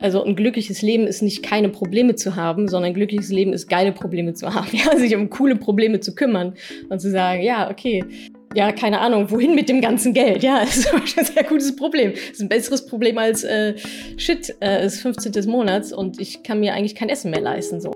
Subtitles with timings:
[0.00, 3.68] Also ein glückliches Leben ist nicht keine Probleme zu haben, sondern ein glückliches Leben ist
[3.68, 4.68] geile Probleme zu haben.
[4.72, 6.54] Ja, sich um coole Probleme zu kümmern
[6.88, 8.04] und zu sagen, ja, okay,
[8.54, 10.42] ja, keine Ahnung, wohin mit dem ganzen Geld?
[10.42, 12.12] Ja, das ist ein sehr gutes Problem.
[12.12, 13.74] Das ist ein besseres Problem als äh,
[14.16, 15.32] Shit, äh, ist 15.
[15.32, 17.80] des Monats und ich kann mir eigentlich kein Essen mehr leisten.
[17.80, 17.92] So.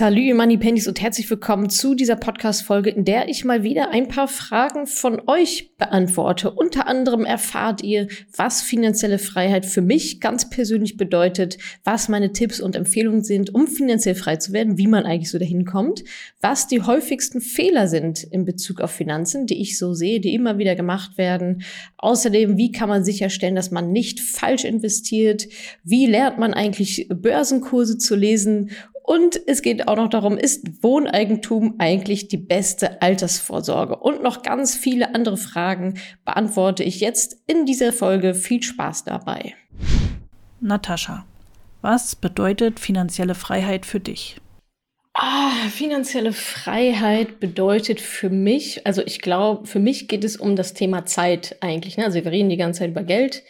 [0.00, 4.08] Salü, Money Pennies und herzlich willkommen zu dieser Podcast-Folge, in der ich mal wieder ein
[4.08, 6.52] paar Fragen von euch beantworte.
[6.52, 12.60] Unter anderem erfahrt ihr, was finanzielle Freiheit für mich ganz persönlich bedeutet, was meine Tipps
[12.60, 16.02] und Empfehlungen sind, um finanziell frei zu werden, wie man eigentlich so dahin kommt,
[16.40, 20.56] was die häufigsten Fehler sind in Bezug auf Finanzen, die ich so sehe, die immer
[20.56, 21.62] wieder gemacht werden.
[21.98, 25.46] Außerdem, wie kann man sicherstellen, dass man nicht falsch investiert?
[25.84, 28.70] Wie lernt man eigentlich Börsenkurse zu lesen?
[29.02, 33.96] Und es geht auch noch darum, ist Wohneigentum eigentlich die beste Altersvorsorge?
[33.96, 38.34] Und noch ganz viele andere Fragen beantworte ich jetzt in dieser Folge.
[38.34, 39.54] Viel Spaß dabei.
[40.60, 41.24] Natascha,
[41.82, 44.36] was bedeutet finanzielle Freiheit für dich?
[45.14, 50.72] Ah, finanzielle Freiheit bedeutet für mich, also ich glaube, für mich geht es um das
[50.72, 51.96] Thema Zeit eigentlich.
[51.96, 52.04] Ne?
[52.04, 53.42] Also wir reden die ganze Zeit über Geld,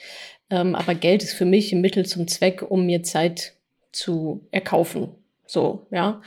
[0.48, 3.54] ähm, aber Geld ist für mich ein Mittel zum Zweck, um mir Zeit
[3.92, 5.08] zu erkaufen.
[5.50, 6.22] So, ja.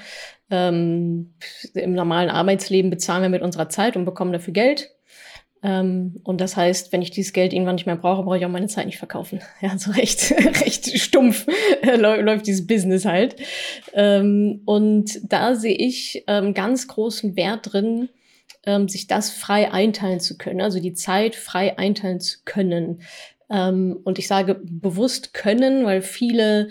[0.49, 1.33] Ähm,
[1.73, 4.91] Im normalen Arbeitsleben bezahlen wir mit unserer Zeit und bekommen dafür Geld.
[5.63, 8.49] Ähm, und das heißt, wenn ich dieses Geld irgendwann nicht mehr brauche, brauche ich auch
[8.49, 9.39] meine Zeit nicht verkaufen.
[9.61, 11.47] Ja, so recht, recht stumpf
[11.95, 13.37] läuft dieses Business halt.
[13.93, 18.09] Ähm, und da sehe ich ähm, ganz großen Wert drin,
[18.65, 23.01] ähm, sich das frei einteilen zu können, also die Zeit frei einteilen zu können.
[23.49, 26.67] Ähm, und ich sage bewusst können, weil viele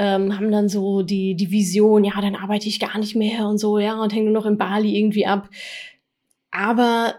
[0.00, 3.58] ähm, haben dann so die, die Vision, ja, dann arbeite ich gar nicht mehr und
[3.58, 5.50] so, ja, und hänge nur noch in Bali irgendwie ab.
[6.50, 7.16] Aber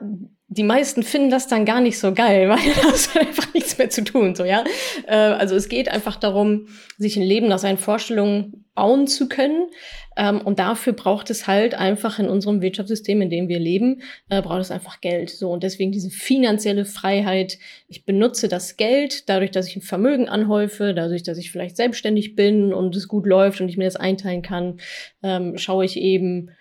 [0.53, 3.89] die meisten finden das dann gar nicht so geil, weil da hast einfach nichts mehr
[3.89, 4.63] zu tun, so, ja.
[5.07, 6.67] Äh, also es geht einfach darum,
[6.97, 9.67] sich ein Leben nach seinen Vorstellungen bauen zu können.
[10.17, 14.41] Ähm, und dafür braucht es halt einfach in unserem Wirtschaftssystem, in dem wir leben, äh,
[14.41, 15.29] braucht es einfach Geld.
[15.29, 15.51] So.
[15.51, 17.57] Und deswegen diese finanzielle Freiheit.
[17.87, 22.35] Ich benutze das Geld dadurch, dass ich ein Vermögen anhäufe, dadurch, dass ich vielleicht selbstständig
[22.35, 24.79] bin und es gut läuft und ich mir das einteilen kann,
[25.23, 26.51] ähm, schaue ich eben,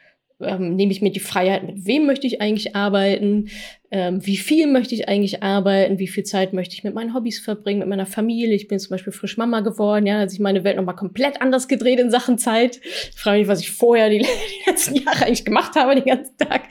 [0.40, 3.48] ähm, nehme ich mir die Freiheit, mit wem möchte ich eigentlich arbeiten,
[3.92, 7.40] ähm, wie viel möchte ich eigentlich arbeiten, wie viel Zeit möchte ich mit meinen Hobbys
[7.40, 8.54] verbringen, mit meiner Familie.
[8.54, 11.42] Ich bin zum Beispiel frisch Mama geworden, ja, da hat sich meine Welt nochmal komplett
[11.42, 12.80] anders gedreht in Sachen Zeit.
[12.84, 16.36] Ich frage mich, was ich vorher die, die letzten Jahre eigentlich gemacht habe, den ganzen
[16.36, 16.62] Tag.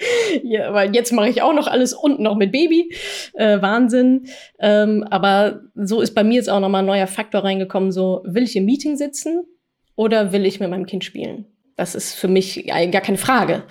[0.43, 2.93] Ja, weil jetzt mache ich auch noch alles und noch mit Baby.
[3.33, 4.27] Äh, Wahnsinn.
[4.59, 8.43] Ähm, aber so ist bei mir jetzt auch nochmal ein neuer Faktor reingekommen, so, will
[8.43, 9.43] ich im Meeting sitzen
[9.95, 11.45] oder will ich mit meinem Kind spielen?
[11.79, 13.63] Das ist für mich gar keine Frage.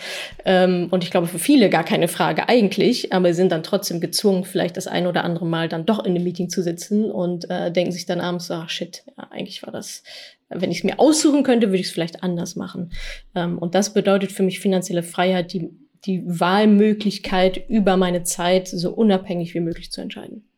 [0.47, 4.01] Ähm, und ich glaube für viele gar keine Frage eigentlich, aber sie sind dann trotzdem
[4.01, 7.51] gezwungen, vielleicht das ein oder andere Mal dann doch in einem Meeting zu sitzen und
[7.51, 10.05] äh, denken sich dann abends, ach shit, ja, eigentlich war das,
[10.49, 12.93] wenn ich es mir aussuchen könnte, würde ich es vielleicht anders machen.
[13.35, 15.69] Ähm, und das bedeutet für mich finanzielle Freiheit, die,
[16.07, 20.49] die Wahlmöglichkeit über meine Zeit so unabhängig wie möglich zu entscheiden.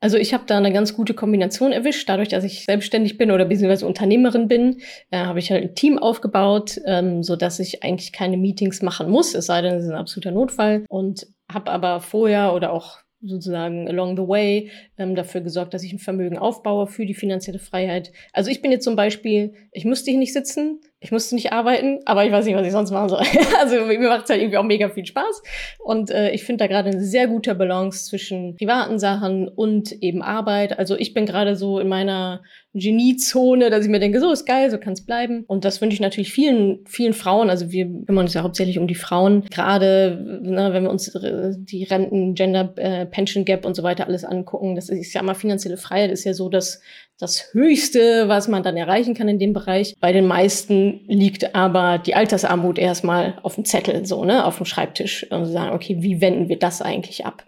[0.00, 2.08] Also ich habe da eine ganz gute Kombination erwischt.
[2.08, 4.80] Dadurch, dass ich selbstständig bin oder beziehungsweise Unternehmerin bin,
[5.10, 9.10] äh, habe ich halt ein Team aufgebaut, ähm, so dass ich eigentlich keine Meetings machen
[9.10, 10.84] muss, es sei denn, es ist ein absoluter Notfall.
[10.88, 15.92] Und habe aber vorher oder auch sozusagen along the way ähm, dafür gesorgt, dass ich
[15.92, 18.12] ein Vermögen aufbaue für die finanzielle Freiheit.
[18.32, 21.98] Also ich bin jetzt zum Beispiel, ich musste hier nicht sitzen, ich musste nicht arbeiten,
[22.06, 23.20] aber ich weiß nicht, was ich sonst machen soll.
[23.60, 25.42] also mir macht es halt irgendwie auch mega viel Spaß.
[25.78, 30.22] Und äh, ich finde da gerade eine sehr gute Balance zwischen privaten Sachen und eben
[30.22, 30.78] Arbeit.
[30.78, 34.70] Also ich bin gerade so in meiner Geniezone, dass ich mir denke, so ist geil,
[34.70, 35.44] so kann es bleiben.
[35.46, 37.50] Und das wünsche ich natürlich vielen, vielen Frauen.
[37.50, 39.44] Also wir kümmern uns ja hauptsächlich um die Frauen.
[39.50, 44.24] Gerade, ne, wenn wir uns die Renten, Gender, äh, Pension Gap und so weiter alles
[44.24, 46.80] angucken, das ist ja immer finanzielle Freiheit, ist ja so, dass
[47.18, 49.94] das Höchste, was man dann erreichen kann in dem Bereich.
[50.00, 54.66] Bei den meisten liegt aber die Altersarmut erstmal auf dem Zettel, so, ne, auf dem
[54.66, 55.26] Schreibtisch.
[55.30, 57.44] Und sagen, okay, wie wenden wir das eigentlich ab?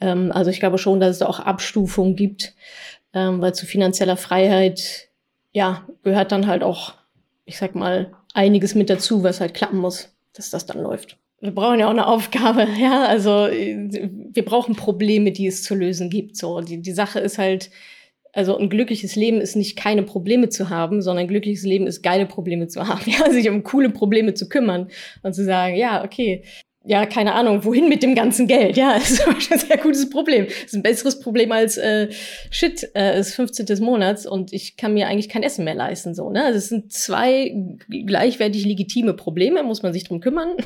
[0.00, 2.54] Ähm, also ich glaube schon, dass es auch Abstufungen gibt,
[3.12, 5.08] ähm, weil zu finanzieller Freiheit,
[5.52, 6.94] ja, gehört dann halt auch,
[7.44, 11.54] ich sag mal, einiges mit dazu, was halt klappen muss, dass das dann läuft wir
[11.54, 16.36] brauchen ja auch eine Aufgabe, ja, also wir brauchen Probleme, die es zu lösen gibt.
[16.36, 17.70] So, die, die Sache ist halt,
[18.34, 22.02] also ein glückliches Leben ist nicht keine Probleme zu haben, sondern ein glückliches Leben ist
[22.02, 23.02] geile Probleme zu haben.
[23.06, 24.88] Ja, sich um coole Probleme zu kümmern
[25.22, 26.42] und zu sagen, ja, okay,
[26.86, 28.76] ja, keine Ahnung, wohin mit dem ganzen Geld?
[28.76, 30.44] Ja, das ist ein sehr gutes Problem.
[30.44, 32.08] Das ist ein besseres Problem als äh,
[32.50, 33.64] Shit, äh, ist 15.
[33.64, 36.14] des Monats und ich kann mir eigentlich kein Essen mehr leisten.
[36.14, 36.44] So, ne?
[36.44, 37.54] Also es sind zwei
[37.88, 40.50] gleichwertig legitime Probleme, muss man sich drum kümmern.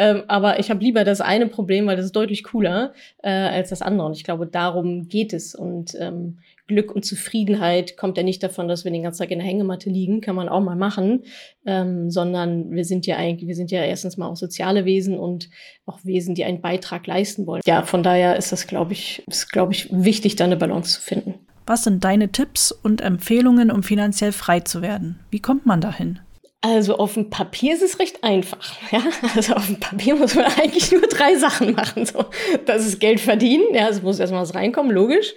[0.00, 3.70] Ähm, aber ich habe lieber das eine Problem, weil das ist deutlich cooler äh, als
[3.70, 4.06] das andere.
[4.06, 5.56] Und ich glaube, darum geht es.
[5.56, 9.40] Und ähm, Glück und Zufriedenheit kommt ja nicht davon, dass wir den ganzen Tag in
[9.40, 11.24] der Hängematte liegen, kann man auch mal machen,
[11.66, 15.50] ähm, sondern wir sind ja eigentlich, wir sind ja erstens mal auch soziale Wesen und
[15.86, 17.62] auch Wesen, die einen Beitrag leisten wollen.
[17.66, 21.00] Ja, von daher ist das, glaube ich, ist, glaube ich, wichtig, da eine Balance zu
[21.00, 21.34] finden.
[21.66, 25.20] Was sind deine Tipps und Empfehlungen, um finanziell frei zu werden?
[25.30, 26.20] Wie kommt man dahin?
[26.60, 28.76] Also auf dem Papier ist es recht einfach.
[28.90, 29.02] Ja?
[29.34, 32.04] Also auf dem Papier muss man eigentlich nur drei Sachen machen.
[32.06, 32.24] So.
[32.66, 35.34] Das ist Geld verdienen, ja, es muss erstmal was reinkommen, logisch.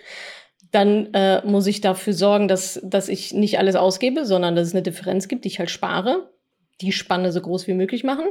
[0.72, 4.74] Dann äh, muss ich dafür sorgen, dass, dass ich nicht alles ausgebe, sondern dass es
[4.74, 6.32] eine Differenz gibt, die ich halt spare.
[6.80, 8.26] Die Spanne so groß wie möglich machen.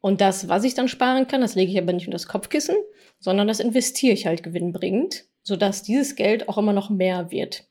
[0.00, 2.74] Und das, was ich dann sparen kann, das lege ich aber nicht unter das Kopfkissen,
[3.20, 7.64] sondern das investiere ich halt gewinnbringend, sodass dieses Geld auch immer noch mehr wird.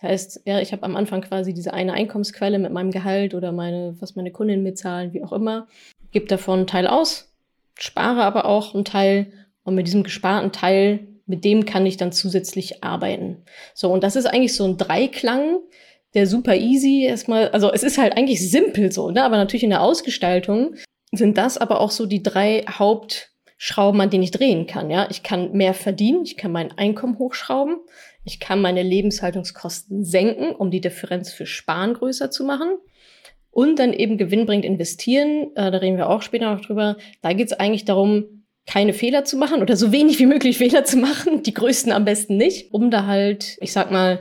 [0.00, 3.52] Das heißt, ja, ich habe am Anfang quasi diese eine Einkommensquelle mit meinem Gehalt oder
[3.52, 5.66] meine, was meine Kundinnen mitzahlen, wie auch immer,
[6.10, 7.34] gebe davon einen Teil aus,
[7.78, 12.12] spare aber auch einen Teil und mit diesem gesparten Teil mit dem kann ich dann
[12.12, 13.42] zusätzlich arbeiten.
[13.74, 15.58] So, und das ist eigentlich so ein Dreiklang,
[16.14, 19.24] der super easy erstmal, also es ist halt eigentlich simpel so, ne?
[19.24, 20.74] aber natürlich in der Ausgestaltung
[21.12, 24.90] sind das aber auch so die drei Hauptschrauben, an denen ich drehen kann.
[24.90, 27.76] Ja, ich kann mehr verdienen, ich kann mein Einkommen hochschrauben,
[28.24, 32.76] ich kann meine Lebenshaltungskosten senken, um die Differenz für Sparen größer zu machen.
[33.50, 36.96] Und dann eben gewinnbringend investieren, äh, da reden wir auch später noch drüber.
[37.22, 40.84] Da geht es eigentlich darum, keine Fehler zu machen oder so wenig wie möglich Fehler
[40.84, 44.20] zu machen, die größten am besten nicht, um da halt, ich sag mal,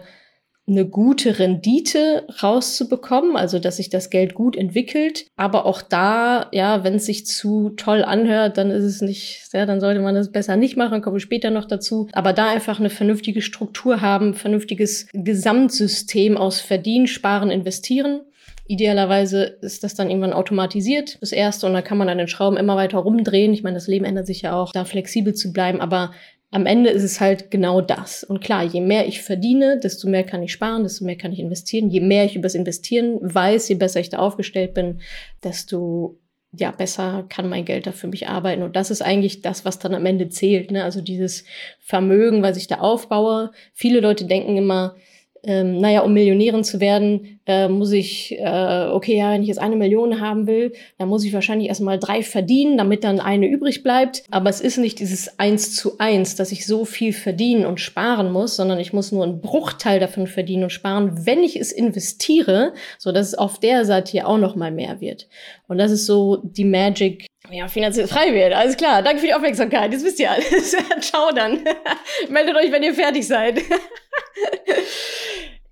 [0.65, 5.25] eine gute Rendite rauszubekommen, also dass sich das Geld gut entwickelt.
[5.35, 9.65] Aber auch da, ja, wenn es sich zu toll anhört, dann ist es nicht, ja,
[9.65, 12.07] dann sollte man das besser nicht machen, kommen wir später noch dazu.
[12.13, 18.21] Aber da einfach eine vernünftige Struktur haben, vernünftiges Gesamtsystem aus Verdienen, Sparen, Investieren
[18.65, 22.57] Idealerweise ist das dann irgendwann automatisiert, das erste, und dann kann man an den Schrauben
[22.57, 23.54] immer weiter rumdrehen.
[23.54, 26.12] Ich meine, das Leben ändert sich ja auch, da flexibel zu bleiben, aber
[26.54, 28.24] am Ende ist es halt genau das.
[28.24, 31.39] Und klar, je mehr ich verdiene, desto mehr kann ich sparen, desto mehr kann ich
[31.39, 31.89] investieren.
[31.89, 35.01] Je mehr ich übers Investieren weiß, je besser ich da aufgestellt bin,
[35.44, 36.19] desto
[36.56, 38.62] ja, besser kann mein Geld da für mich arbeiten.
[38.62, 40.69] Und das ist eigentlich das, was dann am Ende zählt.
[40.69, 40.83] Ne?
[40.83, 41.45] Also dieses
[41.80, 43.51] Vermögen, was ich da aufbaue.
[43.74, 44.95] Viele Leute denken immer,
[45.44, 49.59] ähm, naja, um Millionärin zu werden, äh, muss ich, äh, okay, ja, wenn ich jetzt
[49.59, 53.83] eine Million haben will, dann muss ich wahrscheinlich erstmal drei verdienen, damit dann eine übrig
[53.83, 54.23] bleibt.
[54.31, 58.31] Aber es ist nicht dieses eins zu eins, dass ich so viel verdienen und sparen
[58.31, 62.73] muss, sondern ich muss nur einen Bruchteil davon verdienen und sparen, wenn ich es investiere,
[62.97, 65.27] so dass es auf der Seite hier auch noch mal mehr wird.
[65.67, 68.53] Und das ist so die Magic ja, finanziell frei wird.
[68.53, 69.01] Alles klar.
[69.01, 69.91] Danke für die Aufmerksamkeit.
[69.91, 70.75] Jetzt wisst ihr alles.
[71.01, 71.63] Ciao dann.
[72.29, 73.61] Meldet euch, wenn ihr fertig seid.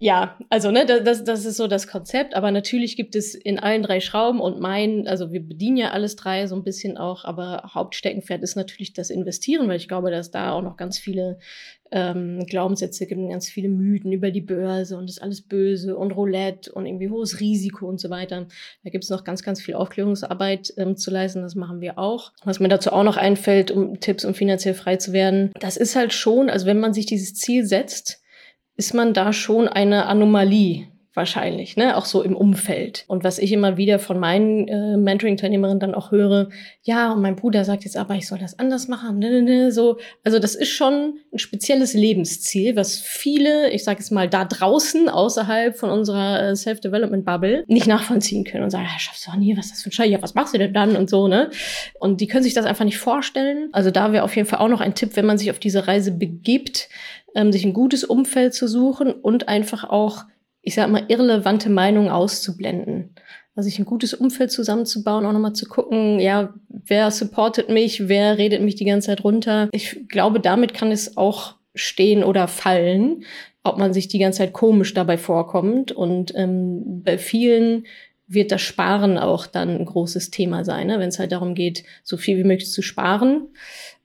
[0.01, 3.83] ja, also ne, das, das ist so das Konzept, aber natürlich gibt es in allen
[3.83, 7.69] drei Schrauben und mein, also wir bedienen ja alles drei so ein bisschen auch, aber
[7.75, 11.38] Hauptsteckenpferd ist natürlich das Investieren, weil ich glaube, dass da auch noch ganz viele
[11.92, 16.13] ähm, Glaubenssätze gibt, ganz viele Mythen über die Börse und das ist alles böse und
[16.13, 18.47] Roulette und irgendwie hohes Risiko und so weiter.
[18.83, 22.31] Da gibt es noch ganz, ganz viel Aufklärungsarbeit ähm, zu leisten, das machen wir auch.
[22.44, 25.95] Was mir dazu auch noch einfällt, um Tipps, um finanziell frei zu werden, das ist
[25.95, 28.20] halt schon, also wenn man sich dieses Ziel setzt,
[28.75, 31.97] ist man da schon eine Anomalie wahrscheinlich, ne?
[31.97, 33.03] Auch so im Umfeld.
[33.07, 36.50] Und was ich immer wieder von meinen äh, Mentoring-Teilnehmerinnen dann auch höre,
[36.83, 39.71] ja, und mein Bruder sagt jetzt aber, ich soll das anders machen, ne, ne, ne,
[39.71, 39.97] so.
[40.23, 45.09] Also das ist schon ein spezielles Lebensziel, was viele, ich sage jetzt mal, da draußen,
[45.09, 49.57] außerhalb von unserer äh, Self-Development-Bubble, nicht nachvollziehen können und sagen, ja, schaffst du doch nie,
[49.57, 51.49] was ist das für ein Scheiß, ja, was machst du denn dann und so, ne?
[51.99, 53.68] Und die können sich das einfach nicht vorstellen.
[53.73, 55.87] Also da wäre auf jeden Fall auch noch ein Tipp, wenn man sich auf diese
[55.87, 56.87] Reise begibt,
[57.35, 60.26] ähm, sich ein gutes Umfeld zu suchen und einfach auch,
[60.61, 63.16] ich sag mal, irrelevante Meinungen auszublenden.
[63.56, 68.38] Also sich ein gutes Umfeld zusammenzubauen, auch nochmal zu gucken, ja, wer supportet mich, wer
[68.38, 69.69] redet mich die ganze Zeit runter.
[69.73, 73.23] Ich glaube, damit kann es auch stehen oder fallen,
[73.64, 75.92] ob man sich die ganze Zeit komisch dabei vorkommt.
[75.92, 77.85] Und ähm, bei vielen
[78.28, 81.00] wird das Sparen auch dann ein großes Thema sein, ne?
[81.00, 83.50] wenn es halt darum geht, so viel wie möglich zu sparen.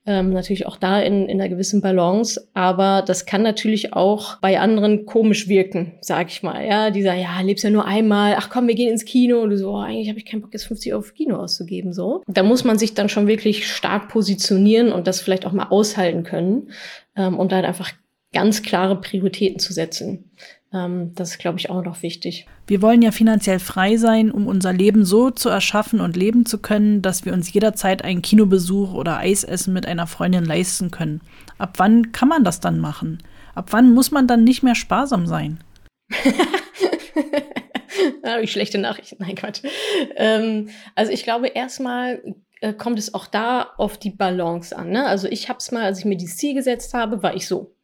[0.08, 4.60] Ähm, natürlich auch da in, in einer gewissen Balance, aber das kann natürlich auch bei
[4.60, 6.64] anderen komisch wirken, sag ich mal.
[6.64, 9.58] Ja, dieser, ja, lebst ja nur einmal, ach komm, wir gehen ins Kino und du
[9.58, 11.92] so, oh, eigentlich habe ich keinen Bock, jetzt 50 Euro für Kino auszugeben.
[11.92, 12.22] So.
[12.28, 16.22] Da muss man sich dann schon wirklich stark positionieren und das vielleicht auch mal aushalten
[16.22, 16.70] können
[17.16, 17.90] ähm, und dann einfach
[18.32, 20.30] ganz klare Prioritäten zu setzen.
[20.72, 22.46] Ähm, das ist, glaube ich, auch noch wichtig.
[22.66, 26.58] Wir wollen ja finanziell frei sein, um unser Leben so zu erschaffen und leben zu
[26.58, 31.20] können, dass wir uns jederzeit einen Kinobesuch oder Eisessen mit einer Freundin leisten können.
[31.58, 33.22] Ab wann kann man das dann machen?
[33.54, 35.58] Ab wann muss man dann nicht mehr sparsam sein?
[38.22, 39.16] da habe ich schlechte Nachrichten.
[39.20, 39.62] Nein, Quatsch.
[40.16, 42.22] Ähm, also ich glaube erstmal,
[42.60, 44.90] äh, kommt es auch da auf die Balance an.
[44.90, 45.06] Ne?
[45.06, 47.75] Also ich habe es mal, als ich mir dieses Ziel gesetzt habe, war ich so,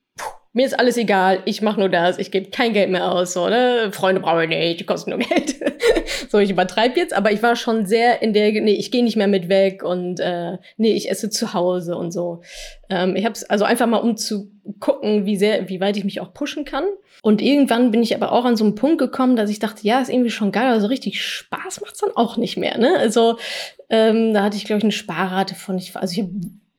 [0.55, 3.49] mir ist alles egal, ich mache nur das, ich gebe kein Geld mehr aus, so,
[3.49, 3.91] ne?
[3.93, 5.57] Freunde brauche ich nicht, die kosten nur Geld.
[6.29, 9.17] so, ich übertreibe jetzt, aber ich war schon sehr in der, nee, ich gehe nicht
[9.17, 12.43] mehr mit weg und äh, nee, ich esse zu Hause und so.
[12.91, 16.05] Ähm, ich habe es also einfach mal, um zu gucken, wie sehr, wie weit ich
[16.05, 16.85] mich auch pushen kann.
[17.23, 20.01] Und irgendwann bin ich aber auch an so einen Punkt gekommen, dass ich dachte, ja,
[20.01, 22.77] ist irgendwie schon geil, aber so richtig Spaß macht's dann auch nicht mehr.
[22.79, 22.97] Ne?
[22.99, 23.39] Also
[23.89, 26.29] ähm, da hatte ich, glaube ich, eine Sparrate von, ich, also ich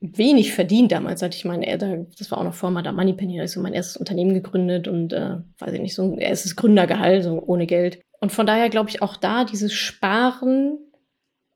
[0.05, 3.51] wenig verdient damals, als ich meine, das war auch noch vor Madame Moneypenny, da ich
[3.51, 7.41] so mein erstes Unternehmen gegründet und äh, weiß ich nicht, so ein erstes Gründergehalt, so
[7.41, 8.01] ohne Geld.
[8.19, 10.77] Und von daher glaube ich auch da dieses Sparen,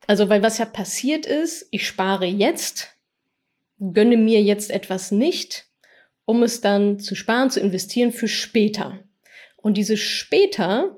[0.07, 2.95] also weil was ja passiert ist, ich spare jetzt,
[3.79, 5.65] gönne mir jetzt etwas nicht,
[6.23, 8.97] um es dann zu sparen, zu investieren für später.
[9.57, 10.97] Und dieses später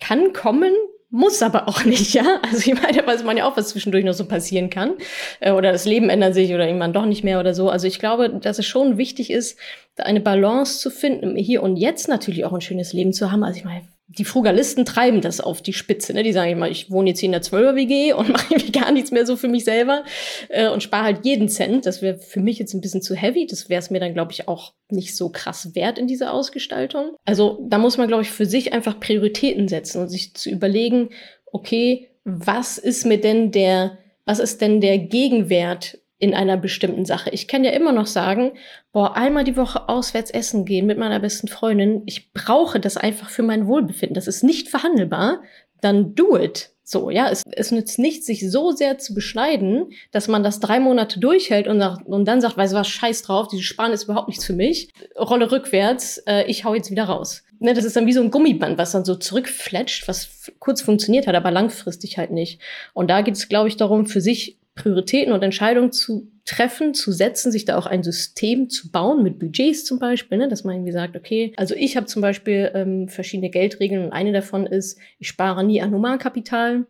[0.00, 0.72] kann kommen,
[1.10, 2.40] muss aber auch nicht, ja.
[2.42, 4.94] Also ich meine, da weiß man ja auch, was zwischendurch noch so passieren kann.
[5.40, 7.68] Äh, oder das Leben ändert sich oder irgendwann doch nicht mehr oder so.
[7.68, 9.58] Also ich glaube, dass es schon wichtig ist,
[9.96, 13.44] da eine Balance zu finden, hier und jetzt natürlich auch ein schönes Leben zu haben.
[13.44, 13.82] Also ich meine,
[14.18, 16.12] die Frugalisten treiben das auf die Spitze.
[16.12, 16.24] Ne?
[16.24, 18.90] Die sagen immer, ich wohne jetzt hier in der 12er WG und mache irgendwie gar
[18.90, 20.04] nichts mehr so für mich selber
[20.48, 21.86] äh, und spare halt jeden Cent.
[21.86, 23.46] Das wäre für mich jetzt ein bisschen zu heavy.
[23.46, 27.14] Das wäre es mir dann, glaube ich, auch nicht so krass wert in dieser Ausgestaltung.
[27.24, 31.10] Also da muss man, glaube ich, für sich einfach Prioritäten setzen und sich zu überlegen,
[31.52, 37.30] okay, was ist mir denn der, was ist denn der Gegenwert in einer bestimmten Sache.
[37.30, 38.52] Ich kann ja immer noch sagen,
[38.92, 42.02] boah, einmal die Woche auswärts essen gehen mit meiner besten Freundin.
[42.06, 44.14] Ich brauche das einfach für mein Wohlbefinden.
[44.14, 45.40] Das ist nicht verhandelbar.
[45.80, 46.70] Dann do it.
[46.84, 50.78] So, ja, es, es nützt nichts, sich so sehr zu beschneiden, dass man das drei
[50.78, 54.04] Monate durchhält und, sagt, und dann sagt, weißt du was, scheiß drauf, diese Sparen ist
[54.04, 54.92] überhaupt nichts für mich.
[55.16, 57.44] Rolle rückwärts, äh, ich hau jetzt wieder raus.
[57.60, 61.26] Ne, das ist dann wie so ein Gummiband, was dann so zurückfletscht, was kurz funktioniert
[61.26, 62.60] hat, aber langfristig halt nicht.
[62.92, 67.12] Und da geht es, glaube ich, darum, für sich Prioritäten und Entscheidungen zu treffen, zu
[67.12, 70.76] setzen, sich da auch ein System zu bauen, mit Budgets zum Beispiel, ne, dass man
[70.76, 74.98] irgendwie sagt, okay, also ich habe zum Beispiel ähm, verschiedene Geldregeln und eine davon ist,
[75.18, 76.86] ich spare nie an Humankapital,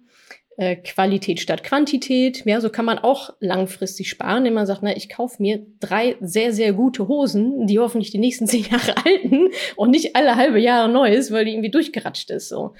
[0.57, 2.45] äh, Qualität statt Quantität.
[2.45, 6.17] Ja, so kann man auch langfristig sparen, indem man sagt, na, ich kaufe mir drei
[6.21, 10.61] sehr, sehr gute Hosen, die hoffentlich die nächsten zehn Jahre halten und nicht alle halbe
[10.61, 12.51] Jahre Neues, weil die irgendwie durchgeratscht ist.
[12.51, 12.75] So.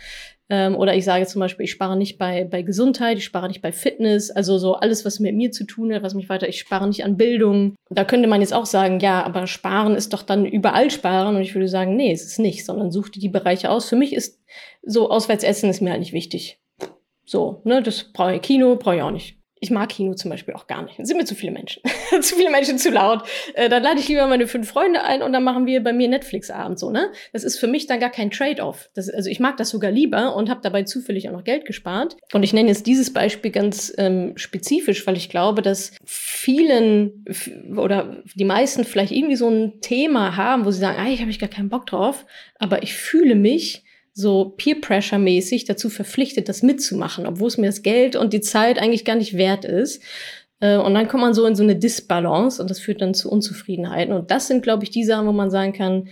[0.51, 3.63] Ähm, oder ich sage zum Beispiel, ich spare nicht bei, bei Gesundheit, ich spare nicht
[3.63, 6.59] bei Fitness, also so alles, was mit mir zu tun hat, was mich weiter, ich
[6.59, 7.77] spare nicht an Bildung.
[7.89, 11.37] Da könnte man jetzt auch sagen, ja, aber sparen ist doch dann überall sparen.
[11.37, 13.89] Und ich würde sagen, nee, es ist nicht, sondern such dir die Bereiche aus.
[13.89, 14.43] Für mich ist
[14.83, 16.61] so Auswärtsessen ist mir halt nicht wichtig.
[17.25, 20.55] So, ne, das brauche ich Kino, brauche ich auch nicht ich mag Kino zum Beispiel
[20.55, 20.99] auch gar nicht.
[20.99, 21.83] Es sind mir zu viele Menschen.
[22.23, 23.23] zu viele Menschen zu laut.
[23.55, 26.09] Äh, dann lade ich lieber meine fünf Freunde ein und dann machen wir bei mir
[26.09, 27.13] Netflix-Abend so, ne?
[27.35, 28.89] Das ist für mich dann gar kein Trade-off.
[28.97, 32.17] Also ich mag das sogar lieber und habe dabei zufällig auch noch Geld gespart.
[32.33, 37.25] Und ich nenne jetzt dieses Beispiel ganz ähm, spezifisch, weil ich glaube, dass vielen
[37.77, 41.31] oder die meisten vielleicht irgendwie so ein Thema haben, wo sie sagen, ah, ich habe
[41.31, 42.25] ich gar keinen Bock drauf,
[42.59, 43.85] aber ich fühle mich
[44.21, 49.05] so Peer-Pressure-mäßig dazu verpflichtet, das mitzumachen, obwohl es mir das Geld und die Zeit eigentlich
[49.05, 50.03] gar nicht wert ist.
[50.61, 53.31] Äh, und dann kommt man so in so eine Disbalance und das führt dann zu
[53.31, 54.15] Unzufriedenheiten.
[54.15, 56.09] Und das sind, glaube ich, die Sachen, wo man sagen kann,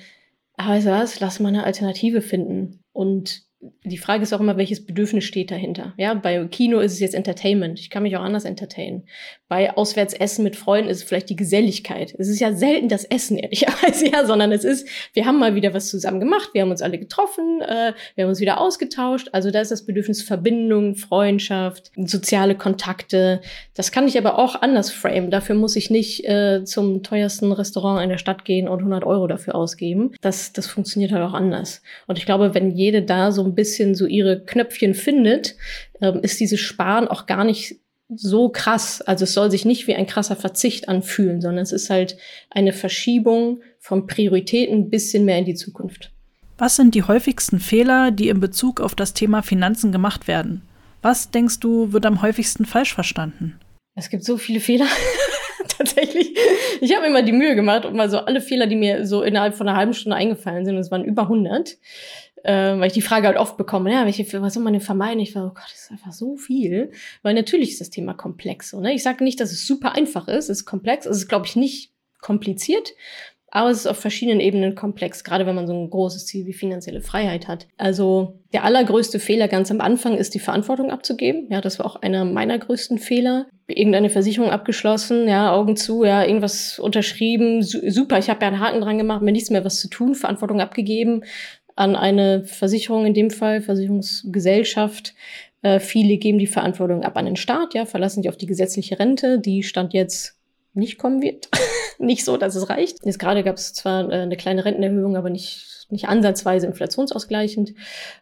[0.57, 2.81] ah, weißt du was, lass mal eine Alternative finden.
[2.93, 5.93] Und die Frage ist auch immer, welches Bedürfnis steht dahinter.
[5.97, 7.81] Ja, bei Kino ist es jetzt Entertainment.
[7.81, 9.05] Ich kann mich auch anders entertainen.
[9.49, 12.15] Bei Auswärtsessen mit Freunden ist es vielleicht die Geselligkeit.
[12.19, 15.75] Es ist ja selten das Essen, ehrlicherweise, ja, sondern es ist, wir haben mal wieder
[15.75, 19.31] was zusammen gemacht, wir haben uns alle getroffen, äh, wir haben uns wieder ausgetauscht.
[19.33, 23.41] Also da ist das Bedürfnis Verbindung, Freundschaft, soziale Kontakte.
[23.75, 25.31] Das kann ich aber auch anders frame.
[25.31, 29.27] Dafür muss ich nicht äh, zum teuersten Restaurant in der Stadt gehen und 100 Euro
[29.27, 30.13] dafür ausgeben.
[30.21, 31.83] Das, das funktioniert halt auch anders.
[32.07, 35.57] Und ich glaube, wenn jede da so ein bisschen so ihre Knöpfchen findet,
[36.01, 37.77] ähm, ist dieses Sparen auch gar nicht
[38.09, 39.03] so krass.
[39.03, 42.17] Also es soll sich nicht wie ein krasser Verzicht anfühlen, sondern es ist halt
[42.51, 46.11] eine Verschiebung von Prioritäten ein bisschen mehr in die Zukunft.
[46.57, 50.63] Was sind die häufigsten Fehler, die in Bezug auf das Thema Finanzen gemacht werden?
[51.03, 53.61] Was denkst du, wird am häufigsten falsch verstanden?
[53.95, 54.87] Es gibt so viele Fehler.
[55.79, 56.37] Tatsächlich.
[56.81, 59.55] Ich habe immer die Mühe gemacht und mal so alle Fehler, die mir so innerhalb
[59.55, 61.77] von einer halben Stunde eingefallen sind, und es waren über 100,
[62.49, 65.21] äh, weil ich die Frage halt oft bekomme, ja, welche, was soll man denn vermeiden?
[65.21, 66.93] Ich war, oh Gott, das ist einfach so viel.
[67.23, 68.71] Weil natürlich ist das Thema komplex.
[68.71, 68.95] So, ne?
[68.95, 70.49] Ich sage nicht, dass es super einfach ist.
[70.49, 71.05] Es ist komplex.
[71.05, 72.95] Es ist, glaube ich, nicht kompliziert.
[73.51, 76.53] Aber es ist auf verschiedenen Ebenen komplex, gerade wenn man so ein großes Ziel wie
[76.53, 77.67] finanzielle Freiheit hat.
[77.79, 81.49] Also der allergrößte Fehler ganz am Anfang ist die Verantwortung abzugeben.
[81.51, 83.47] Ja, das war auch einer meiner größten Fehler.
[83.67, 88.81] Irgendeine Versicherung abgeschlossen, ja, Augen zu, ja, irgendwas unterschrieben, super, ich habe ja einen Haken
[88.81, 91.23] dran gemacht, mir nichts mehr was zu tun, Verantwortung abgegeben,
[91.79, 95.15] an eine Versicherung, in dem Fall Versicherungsgesellschaft,
[95.61, 99.01] Äh, viele geben die Verantwortung ab an den Staat, ja, verlassen sich auf die gesetzliche
[99.01, 100.37] Rente, die stand jetzt
[100.73, 101.49] nicht kommen wird.
[101.99, 103.05] nicht so, dass es reicht.
[103.05, 107.75] Jetzt gerade gab es zwar äh, eine kleine Rentenerhöhung, aber nicht, nicht ansatzweise inflationsausgleichend.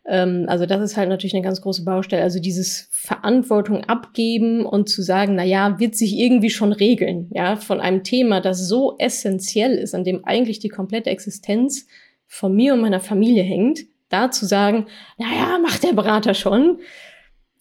[0.06, 2.22] Ähm, also das ist halt natürlich eine ganz große Baustelle.
[2.22, 7.56] Also dieses Verantwortung abgeben und zu sagen, na ja, wird sich irgendwie schon regeln, ja,
[7.56, 11.86] von einem Thema, das so essentiell ist, an dem eigentlich die komplette Existenz
[12.26, 14.86] von mir und meiner Familie hängt, da zu sagen,
[15.18, 16.78] na ja, macht der Berater schon,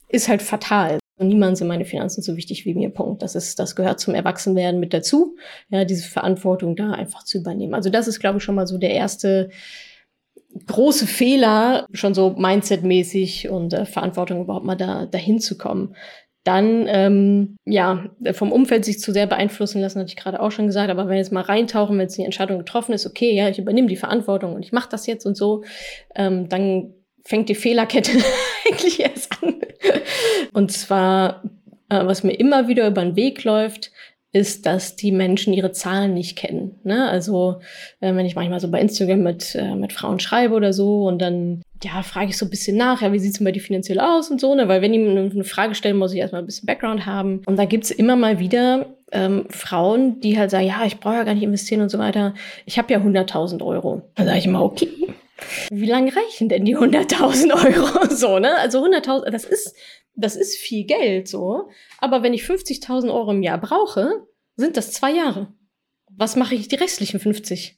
[0.10, 1.00] ist halt fatal.
[1.17, 2.89] Und niemand sind meine Finanzen so wichtig wie mir.
[2.89, 3.22] Punkt.
[3.22, 5.38] Das ist, das gehört zum Erwachsenwerden mit dazu.
[5.69, 7.74] Ja, diese Verantwortung da einfach zu übernehmen.
[7.74, 9.50] Also das ist, glaube ich, schon mal so der erste
[10.67, 15.95] große Fehler, schon so Mindset-mäßig und äh, Verantwortung überhaupt mal da dahin zu kommen.
[16.46, 20.68] Dann, ähm, ja, vom Umfeld sich zu sehr beeinflussen lassen, hatte ich gerade auch schon
[20.68, 20.90] gesagt.
[20.90, 23.88] Aber wenn jetzt mal reintauchen, wenn jetzt die Entscheidung getroffen ist, okay, ja, ich übernehme
[23.88, 25.64] die Verantwortung und ich mache das jetzt und so,
[26.16, 28.12] ähm, dann fängt die Fehlerkette
[28.66, 29.56] eigentlich erst an.
[30.54, 31.44] Und zwar,
[31.90, 33.92] äh, was mir immer wieder über den Weg läuft,
[34.36, 36.77] ist, dass die Menschen ihre Zahlen nicht kennen.
[36.84, 37.10] Ne?
[37.10, 37.62] Also
[38.01, 41.22] äh, wenn ich manchmal so bei Instagram mit, äh, mit Frauen schreibe oder so und
[41.22, 44.01] dann ja, frage ich so ein bisschen nach, ja, wie sieht's denn bei dir finanziell
[44.01, 44.68] aus und so, ne?
[44.68, 47.44] Weil wenn die eine Frage stellen, muss ich erstmal ein bisschen Background haben.
[47.46, 51.24] Und da gibt's immer mal wieder ähm, Frauen, die halt sagen, ja, ich brauche ja
[51.24, 52.34] gar nicht investieren und so weiter.
[52.65, 54.01] Ich habe ja 100.000 Euro.
[54.15, 54.89] Dann sage ich immer, okay,
[55.70, 58.06] wie lange reichen denn die 100.000 Euro?
[58.10, 58.56] So, ne?
[58.58, 59.75] Also 100.000, das ist
[60.15, 61.69] das ist viel Geld so.
[62.00, 65.53] Aber wenn ich 50.000 Euro im Jahr brauche, sind das zwei Jahre.
[66.10, 67.77] Was mache ich die restlichen 50?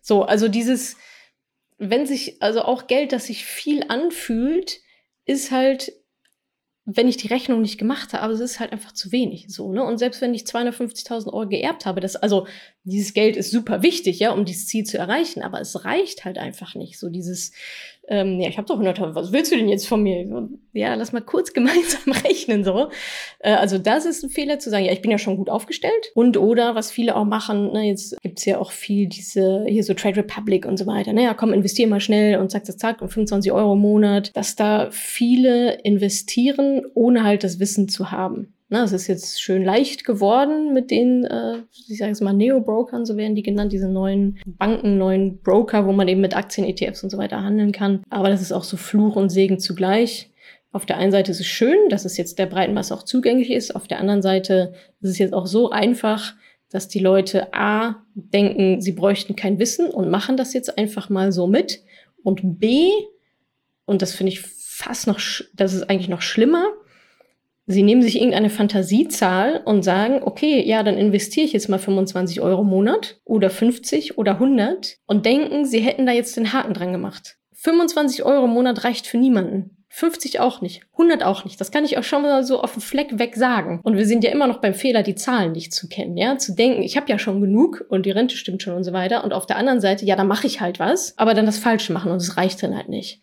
[0.00, 0.96] So, also dieses,
[1.76, 4.80] wenn sich, also auch Geld, das sich viel anfühlt,
[5.26, 5.92] ist halt,
[6.84, 9.84] wenn ich die Rechnung nicht gemacht habe, es ist halt einfach zu wenig, so, ne?
[9.84, 12.46] Und selbst wenn ich 250.000 Euro geerbt habe, das, also,
[12.84, 16.38] dieses Geld ist super wichtig, ja, um dieses Ziel zu erreichen, aber es reicht halt
[16.38, 17.52] einfach nicht, so dieses,
[18.08, 20.48] ähm, ja, ich habe doch 100.000, was willst du denn jetzt von mir?
[20.72, 22.88] Ja, lass mal kurz gemeinsam rechnen so.
[23.40, 26.10] Äh, also das ist ein Fehler zu sagen, ja, ich bin ja schon gut aufgestellt.
[26.14, 29.94] Und oder, was viele auch machen, ne, jetzt gibt's ja auch viel diese, hier so
[29.94, 31.12] Trade Republic und so weiter.
[31.12, 34.34] Naja, komm, investier mal schnell und zack, zack, zack, und 25 Euro im Monat.
[34.34, 38.54] Dass da viele investieren, ohne halt das Wissen zu haben.
[38.70, 43.06] Na, es ist jetzt schön leicht geworden mit den, äh, ich sage jetzt mal, Neo-Brokern,
[43.06, 47.02] so werden die genannt, diese neuen Banken, neuen Broker, wo man eben mit Aktien, ETFs
[47.02, 48.02] und so weiter handeln kann.
[48.10, 50.30] Aber das ist auch so Fluch und Segen zugleich.
[50.70, 53.50] Auf der einen Seite ist es schön, dass es jetzt der breiten Masse auch zugänglich
[53.50, 53.74] ist.
[53.74, 56.34] Auf der anderen Seite ist es jetzt auch so einfach,
[56.70, 61.32] dass die Leute A denken, sie bräuchten kein Wissen und machen das jetzt einfach mal
[61.32, 61.82] so mit.
[62.22, 62.90] Und B,
[63.86, 65.18] und das finde ich fast noch,
[65.54, 66.66] das ist eigentlich noch schlimmer,
[67.70, 72.40] Sie nehmen sich irgendeine Fantasiezahl und sagen, okay, ja, dann investiere ich jetzt mal 25
[72.40, 76.72] Euro im Monat oder 50 oder 100 und denken, sie hätten da jetzt den Haken
[76.72, 77.36] dran gemacht.
[77.52, 79.78] 25 Euro im Monat reicht für niemanden.
[79.90, 81.60] 50 auch nicht, 100 auch nicht.
[81.60, 83.80] Das kann ich auch schon mal so auf den Fleck weg sagen.
[83.82, 86.54] Und wir sind ja immer noch beim Fehler, die Zahlen nicht zu kennen, ja, zu
[86.54, 89.24] denken, ich habe ja schon genug und die Rente stimmt schon und so weiter.
[89.24, 91.92] Und auf der anderen Seite, ja, da mache ich halt was, aber dann das Falsche
[91.92, 93.20] machen und es reicht dann halt nicht.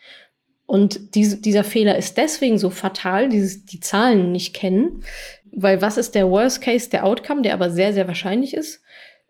[0.65, 5.04] Und diese, dieser Fehler ist deswegen so fatal, dieses, die Zahlen nicht kennen,
[5.51, 8.82] weil was ist der Worst Case, der Outcome, der aber sehr, sehr wahrscheinlich ist,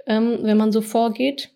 [0.08, 1.52] ähm, wenn man so vorgeht.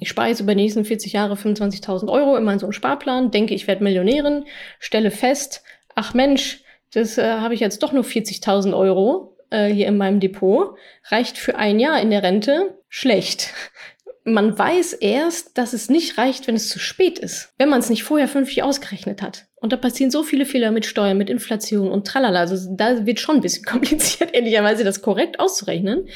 [0.00, 3.54] Ich spare jetzt über die nächsten 40 Jahre 25.000 Euro in so einem Sparplan, denke,
[3.54, 4.44] ich werde Millionärin,
[4.78, 5.62] stelle fest,
[5.94, 10.20] ach Mensch, das äh, habe ich jetzt doch nur 40.000 Euro äh, hier in meinem
[10.20, 10.76] Depot,
[11.08, 13.52] reicht für ein Jahr in der Rente, schlecht
[14.26, 17.88] man weiß erst, dass es nicht reicht, wenn es zu spät ist, wenn man es
[17.88, 19.46] nicht vorher fünftig ausgerechnet hat.
[19.58, 22.40] Und da passieren so viele Fehler mit Steuern, mit Inflation und tralala.
[22.40, 26.08] Also da wird schon ein bisschen kompliziert, ehrlicherweise das korrekt auszurechnen.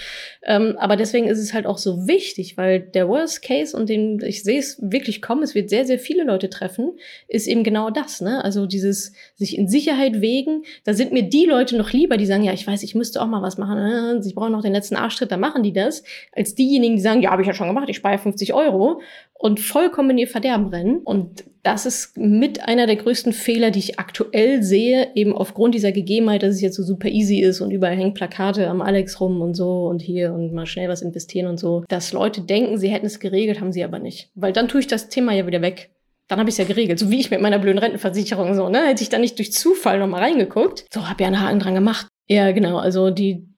[0.42, 4.20] Ähm, aber deswegen ist es halt auch so wichtig, weil der Worst Case, und den
[4.22, 6.92] ich sehe es wirklich kommen, es wird sehr, sehr viele Leute treffen,
[7.28, 8.20] ist eben genau das.
[8.20, 8.44] Ne?
[8.44, 10.64] Also dieses sich in Sicherheit wägen.
[10.84, 13.26] Da sind mir die Leute noch lieber, die sagen, ja, ich weiß, ich müsste auch
[13.26, 13.76] mal was machen.
[13.76, 14.22] Ne?
[14.22, 17.30] Sie brauchen noch den letzten Arschtritt, da machen die das, als diejenigen, die sagen, ja,
[17.30, 19.00] habe ich ja schon gemacht, ich spare 50 Euro
[19.40, 20.98] und vollkommen in ihr Verderben rennen.
[20.98, 25.92] Und das ist mit einer der größten Fehler, die ich aktuell sehe, eben aufgrund dieser
[25.92, 29.40] Gegebenheit, dass es jetzt so super easy ist und überall hängen Plakate am Alex rum
[29.40, 32.90] und so und hier und mal schnell was investieren und so, dass Leute denken, sie
[32.90, 34.28] hätten es geregelt, haben sie aber nicht.
[34.34, 35.90] Weil dann tue ich das Thema ja wieder weg.
[36.28, 38.88] Dann habe ich es ja geregelt, so wie ich mit meiner blöden Rentenversicherung so, ne?
[38.88, 40.84] Hätte ich da nicht durch Zufall nochmal reingeguckt.
[40.92, 42.08] So, habe ja einen Haken dran gemacht.
[42.28, 43.48] Ja, genau, also die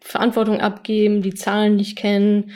[0.00, 2.50] Verantwortung abgeben, die Zahlen nicht kennen,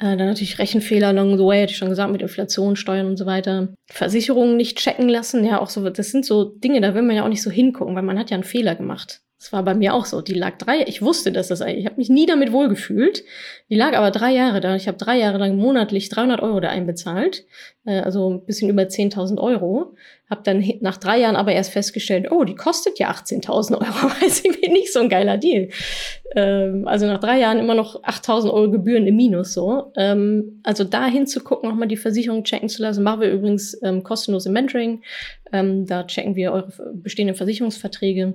[0.00, 3.16] äh, dann natürlich Rechenfehler along the way, hatte ich schon gesagt, mit Inflation, Steuern und
[3.16, 3.74] so weiter.
[3.90, 7.24] Versicherungen nicht checken lassen, ja, auch so, das sind so Dinge, da will man ja
[7.24, 9.20] auch nicht so hingucken, weil man hat ja einen Fehler gemacht.
[9.40, 10.20] Das war bei mir auch so.
[10.20, 13.24] Die lag drei, ich wusste, dass das, ich habe mich nie damit wohlgefühlt.
[13.70, 14.76] Die lag aber drei Jahre da.
[14.76, 17.46] Ich habe drei Jahre lang monatlich 300 Euro da einbezahlt,
[17.86, 19.94] äh, also ein bisschen über 10.000 Euro.
[20.28, 24.12] Habe dann nach drei Jahren aber erst festgestellt, oh, die kostet ja 18.000 Euro.
[24.26, 25.70] ist irgendwie nicht so ein geiler Deal.
[26.36, 29.90] Ähm, also nach drei Jahren immer noch 8.000 Euro Gebühren im Minus so.
[29.96, 34.50] Ähm, also da hinzugucken, nochmal die Versicherung checken zu lassen, machen wir übrigens ähm, kostenlose
[34.50, 35.02] Mentoring.
[35.50, 38.34] Ähm, da checken wir eure bestehenden Versicherungsverträge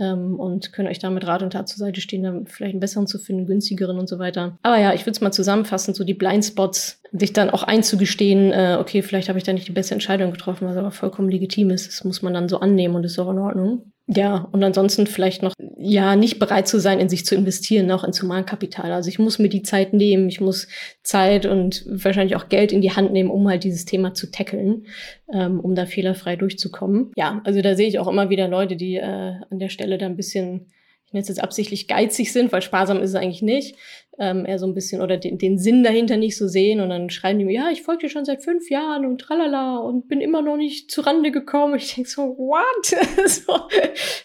[0.00, 2.80] ähm, und können euch da mit Rat und Tat zur Seite stehen, dann vielleicht einen
[2.80, 4.58] besseren zu finden, günstigeren und so weiter.
[4.62, 8.76] Aber ja, ich würde es mal zusammenfassen, so die Blindspots, sich dann auch einzugestehen, äh,
[8.80, 11.88] okay, vielleicht habe ich da nicht die beste Entscheidung getroffen, was aber vollkommen legitim ist.
[11.88, 13.92] Das muss man dann so annehmen und ist auch in Ordnung.
[14.08, 18.04] Ja, und ansonsten vielleicht noch, ja, nicht bereit zu sein, in sich zu investieren, auch
[18.04, 18.92] ins Humankapital.
[18.92, 20.68] Also ich muss mir die Zeit nehmen, ich muss
[21.02, 24.86] Zeit und wahrscheinlich auch Geld in die Hand nehmen, um halt dieses Thema zu tackeln,
[25.32, 27.10] ähm, um da fehlerfrei durchzukommen.
[27.16, 29.02] Ja, also da sehe ich auch immer wieder Leute, die äh,
[29.50, 30.72] an der Stelle da ein bisschen
[31.06, 33.76] ich nenne es jetzt absichtlich geizig sind, weil sparsam ist es eigentlich nicht,
[34.18, 37.10] ähm, eher so ein bisschen oder den, den Sinn dahinter nicht so sehen und dann
[37.10, 40.20] schreiben die mir, ja, ich folge dir schon seit fünf Jahren und tralala und bin
[40.20, 41.76] immer noch nicht zu Rande gekommen.
[41.76, 42.86] Ich denke so, what?
[43.30, 43.60] so,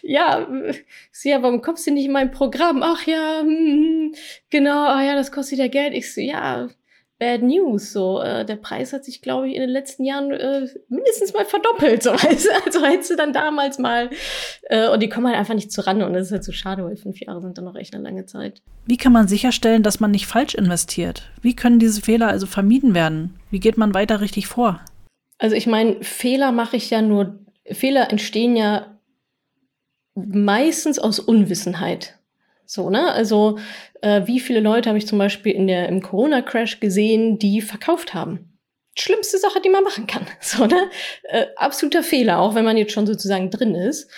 [0.02, 0.48] ja,
[1.10, 2.82] sie, ja, warum kommst du nicht in mein Programm?
[2.82, 4.14] Ach ja, hm, hm,
[4.50, 5.94] genau, ah ja, das kostet ja Geld.
[5.94, 6.68] Ich so, ja,
[7.22, 7.92] Bad News.
[7.92, 11.44] So, äh, der Preis hat sich, glaube ich, in den letzten Jahren äh, mindestens mal
[11.44, 12.02] verdoppelt.
[12.02, 12.50] So, weißt du?
[12.66, 14.10] Also hättest du dann damals mal
[14.62, 16.96] äh, und die kommen halt einfach nicht zuran und das ist halt so schade, weil
[16.96, 18.60] fünf Jahre sind dann noch echt eine lange Zeit.
[18.86, 21.30] Wie kann man sicherstellen, dass man nicht falsch investiert?
[21.42, 23.38] Wie können diese Fehler also vermieden werden?
[23.52, 24.80] Wie geht man weiter richtig vor?
[25.38, 27.38] Also ich meine, Fehler mache ich ja nur,
[27.70, 28.98] Fehler entstehen ja
[30.16, 32.18] meistens aus Unwissenheit.
[32.72, 33.12] So, ne?
[33.12, 33.58] Also,
[34.00, 38.14] äh, wie viele Leute habe ich zum Beispiel in der, im Corona-Crash gesehen, die verkauft
[38.14, 38.58] haben?
[38.98, 40.26] Schlimmste Sache, die man machen kann.
[40.40, 40.88] So, ne?
[41.24, 44.10] Äh, absoluter Fehler, auch wenn man jetzt schon sozusagen drin ist.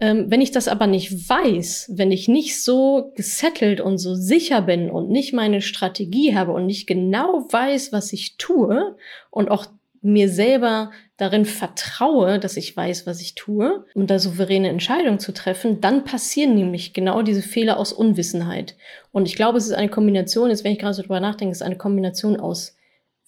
[0.00, 4.62] Ähm, wenn ich das aber nicht weiß, wenn ich nicht so gesettelt und so sicher
[4.62, 8.96] bin und nicht meine Strategie habe und nicht genau weiß, was ich tue
[9.30, 9.66] und auch
[10.00, 15.32] mir selber darin vertraue, dass ich weiß, was ich tue, um da souveräne Entscheidungen zu
[15.32, 18.76] treffen, dann passieren nämlich genau diese Fehler aus Unwissenheit.
[19.12, 21.58] Und ich glaube, es ist eine Kombination, jetzt wenn ich gerade so drüber nachdenke, es
[21.58, 22.76] ist eine Kombination aus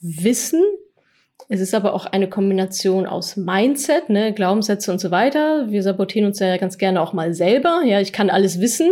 [0.01, 0.63] Wissen,
[1.49, 5.69] es ist aber auch eine Kombination aus Mindset, ne, Glaubenssätze und so weiter.
[5.69, 7.83] Wir sabotieren uns ja ganz gerne auch mal selber.
[7.85, 8.91] Ja, ich kann alles wissen.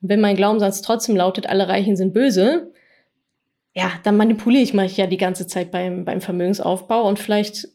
[0.00, 2.72] Wenn mein Glaubenssatz trotzdem lautet, alle Reichen sind böse,
[3.74, 7.68] ja, dann manipuliere ich mich ja die ganze Zeit beim, beim Vermögensaufbau und vielleicht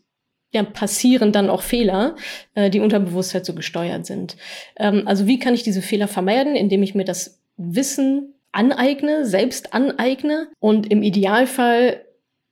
[0.53, 2.15] ja, passieren dann auch Fehler,
[2.53, 4.37] äh, die unter Bewusstsein so gesteuert sind.
[4.77, 9.73] Ähm, also wie kann ich diese Fehler vermeiden, indem ich mir das Wissen aneigne, selbst
[9.73, 12.02] aneigne und im Idealfall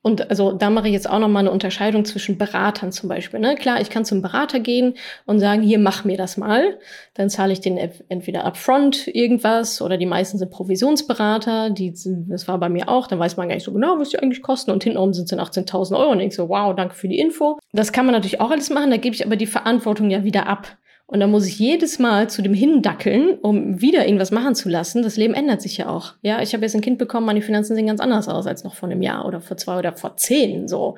[0.03, 3.39] und also da mache ich jetzt auch noch mal eine Unterscheidung zwischen Beratern zum Beispiel.
[3.39, 3.55] Ne?
[3.55, 4.95] Klar, ich kann zum Berater gehen
[5.27, 6.79] und sagen, hier mach mir das mal.
[7.13, 7.77] Dann zahle ich den
[8.09, 11.69] entweder upfront irgendwas oder die meisten sind Provisionsberater.
[11.69, 11.93] Die,
[12.27, 13.05] das war bei mir auch.
[13.05, 14.71] Dann weiß man gar nicht so genau, was die eigentlich kosten.
[14.71, 16.11] Und hintenrum sind es dann 18.000 Euro.
[16.11, 17.59] Und ich so, wow, danke für die Info.
[17.71, 18.89] Das kann man natürlich auch alles machen.
[18.89, 20.77] Da gebe ich aber die Verantwortung ja wieder ab.
[21.11, 25.03] Und dann muss ich jedes Mal zu dem hindackeln, um wieder irgendwas machen zu lassen.
[25.03, 26.13] Das Leben ändert sich ja auch.
[26.21, 28.75] Ja, ich habe jetzt ein Kind bekommen, meine Finanzen sehen ganz anders aus als noch
[28.75, 30.69] vor einem Jahr oder vor zwei oder vor zehn.
[30.69, 30.95] So,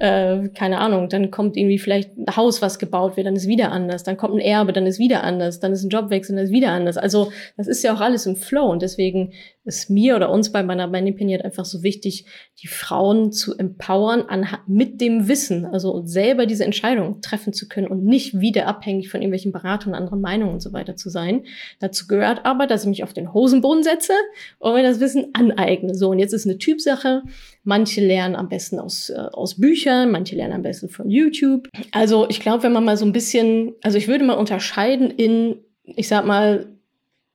[0.00, 1.08] äh, keine Ahnung.
[1.08, 4.02] Dann kommt irgendwie vielleicht ein Haus, was gebaut wird, dann ist wieder anders.
[4.02, 5.60] Dann kommt ein Erbe, dann ist wieder anders.
[5.60, 6.96] Dann ist ein Jobwechsel, dann ist wieder anders.
[6.96, 9.32] Also das ist ja auch alles im Flow und deswegen
[9.64, 12.26] ist mir oder uns bei meiner Opinion einfach so wichtig,
[12.62, 14.24] die Frauen zu empowern,
[14.66, 19.20] mit dem Wissen, also selber diese Entscheidung treffen zu können und nicht wieder abhängig von
[19.20, 21.44] irgendwelchen Beratungen, anderen Meinungen und so weiter zu sein.
[21.78, 24.14] Dazu gehört aber, dass ich mich auf den Hosenboden setze
[24.58, 25.94] und mir das Wissen aneigne.
[25.94, 27.22] So, und jetzt ist eine Typsache.
[27.62, 31.68] Manche lernen am besten aus, äh, aus Büchern, manche lernen am besten von YouTube.
[31.92, 35.56] Also ich glaube, wenn man mal so ein bisschen, also ich würde mal unterscheiden in,
[35.84, 36.71] ich sag mal,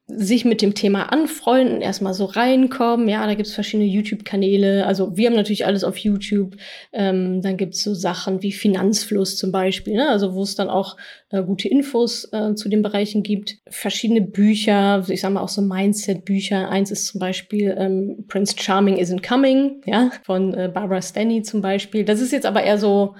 [0.09, 3.09] sich mit dem Thema anfreunden, erstmal so reinkommen.
[3.09, 4.85] Ja, da gibt's verschiedene YouTube-Kanäle.
[4.85, 6.55] Also wir haben natürlich alles auf YouTube.
[6.93, 10.07] Ähm, dann gibt's so Sachen wie Finanzfluss zum Beispiel, ne?
[10.07, 10.95] also wo es dann auch
[11.29, 13.57] äh, gute Infos äh, zu den Bereichen gibt.
[13.67, 16.69] Verschiedene Bücher, ich sag mal auch so Mindset-Bücher.
[16.69, 21.61] Eins ist zum Beispiel ähm, Prince Charming Isn't Coming, ja, von äh, Barbara Stanny zum
[21.61, 22.05] Beispiel.
[22.05, 23.15] Das ist jetzt aber eher so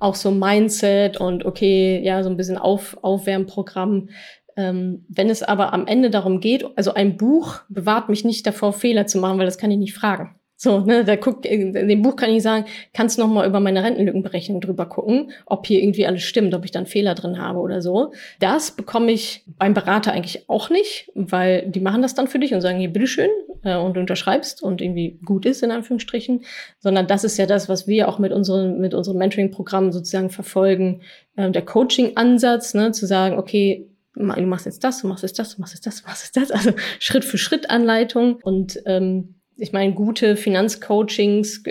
[0.00, 4.08] auch so Mindset und okay, ja, so ein bisschen Auf Aufwärmprogramm.
[4.56, 8.72] Ähm, wenn es aber am Ende darum geht, also ein Buch bewahrt mich nicht davor,
[8.72, 10.36] Fehler zu machen, weil das kann ich nicht fragen.
[10.56, 13.82] So, ne, da guckt, in dem Buch kann ich sagen, kannst noch mal über meine
[13.82, 17.58] Rentenlückenberechnung drüber gucken, ob hier irgendwie alles stimmt, ob ich da einen Fehler drin habe
[17.58, 18.12] oder so.
[18.38, 22.54] Das bekomme ich beim Berater eigentlich auch nicht, weil die machen das dann für dich
[22.54, 23.30] und sagen, hier, bitteschön,
[23.64, 26.44] äh, und du unterschreibst und irgendwie gut ist, in Anführungsstrichen,
[26.78, 31.02] sondern das ist ja das, was wir auch mit unseren, mit unserem Mentoring-Programm sozusagen verfolgen,
[31.36, 35.54] äh, der Coaching-Ansatz, ne, zu sagen, okay, du machst jetzt das, du machst jetzt das,
[35.54, 36.50] du machst jetzt das, du machst jetzt das.
[36.50, 41.62] Also Schritt für Schritt Anleitung und ähm, ich meine, gute Finanzcoachings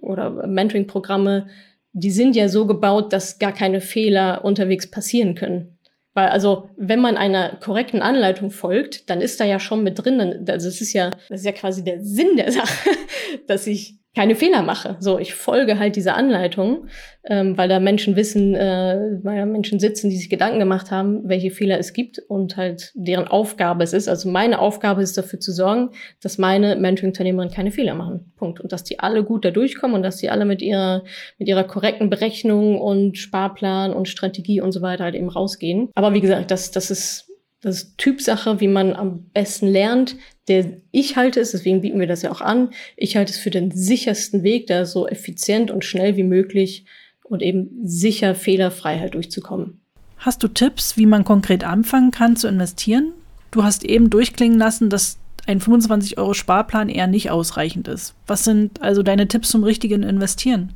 [0.00, 1.46] oder Mentoring-Programme,
[1.92, 5.78] die sind ja so gebaut, dass gar keine Fehler unterwegs passieren können.
[6.14, 10.18] Weil also, wenn man einer korrekten Anleitung folgt, dann ist da ja schon mit drin,
[10.18, 12.90] dann, also es ist ja, das ist ja quasi der Sinn der Sache,
[13.46, 14.96] dass ich keine Fehler mache.
[15.00, 16.88] So, ich folge halt dieser Anleitung,
[17.24, 21.26] ähm, weil da Menschen wissen, äh, weil da Menschen sitzen, die sich Gedanken gemacht haben,
[21.28, 24.08] welche Fehler es gibt und halt deren Aufgabe es ist.
[24.08, 28.32] Also meine Aufgabe ist dafür zu sorgen, dass meine Mentoring-Unternehmerinnen keine Fehler machen.
[28.36, 28.60] Punkt.
[28.60, 31.04] Und dass die alle gut da durchkommen und dass die alle mit ihrer,
[31.38, 35.88] mit ihrer korrekten Berechnung und Sparplan und Strategie und so weiter halt eben rausgehen.
[35.94, 37.31] Aber wie gesagt, das, das ist
[37.62, 40.16] das ist Typsache, wie man am besten lernt.
[40.48, 43.50] Der ich halte es, deswegen bieten wir das ja auch an, ich halte es für
[43.50, 46.84] den sichersten Weg, da so effizient und schnell wie möglich
[47.22, 49.80] und eben sicher fehlerfrei halt durchzukommen.
[50.18, 53.12] Hast du Tipps, wie man konkret anfangen kann zu investieren?
[53.52, 58.14] Du hast eben durchklingen lassen, dass ein 25 Euro Sparplan eher nicht ausreichend ist.
[58.26, 60.72] Was sind also deine Tipps zum richtigen Investieren?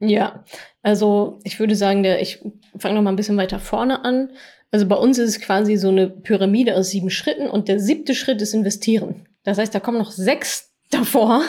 [0.00, 0.44] Ja,
[0.82, 2.44] also ich würde sagen, der, ich
[2.76, 4.30] fange noch mal ein bisschen weiter vorne an.
[4.72, 8.14] Also bei uns ist es quasi so eine Pyramide aus sieben Schritten und der siebte
[8.14, 9.26] Schritt ist investieren.
[9.44, 11.42] Das heißt, da kommen noch sechs davor.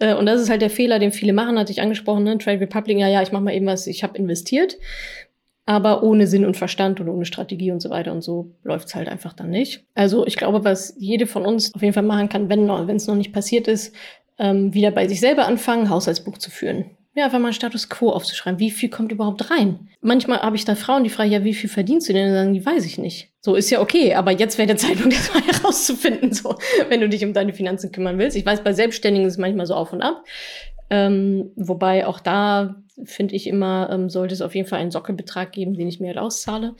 [0.00, 2.38] Äh, und das ist halt der Fehler, den viele machen, hatte ich angesprochen, ne?
[2.38, 4.76] Trade Republic, ja, ja, ich mache mal eben was, ich habe investiert,
[5.66, 9.08] aber ohne Sinn und Verstand und ohne Strategie und so weiter und so läuft's halt
[9.08, 9.84] einfach dann nicht.
[9.94, 13.16] Also ich glaube, was jede von uns auf jeden Fall machen kann, wenn es noch
[13.16, 13.94] nicht passiert ist,
[14.38, 18.58] ähm, wieder bei sich selber anfangen, Haushaltsbuch zu führen ja, einfach mal Status Quo aufzuschreiben.
[18.58, 19.88] Wie viel kommt überhaupt rein?
[20.00, 22.28] Manchmal habe ich da Frauen, die fragen, ja, wie viel verdienst du denn?
[22.28, 23.28] Und sagen, die weiß ich nicht.
[23.40, 26.56] So ist ja okay, aber jetzt wäre der Zeitpunkt, das mal herauszufinden, so,
[26.88, 28.36] wenn du dich um deine Finanzen kümmern willst.
[28.36, 30.24] Ich weiß, bei Selbstständigen ist es manchmal so auf und ab.
[30.90, 35.52] Ähm, wobei auch da finde ich immer, ähm, sollte es auf jeden Fall einen Sockelbetrag
[35.52, 36.74] geben, den ich mir halt auszahle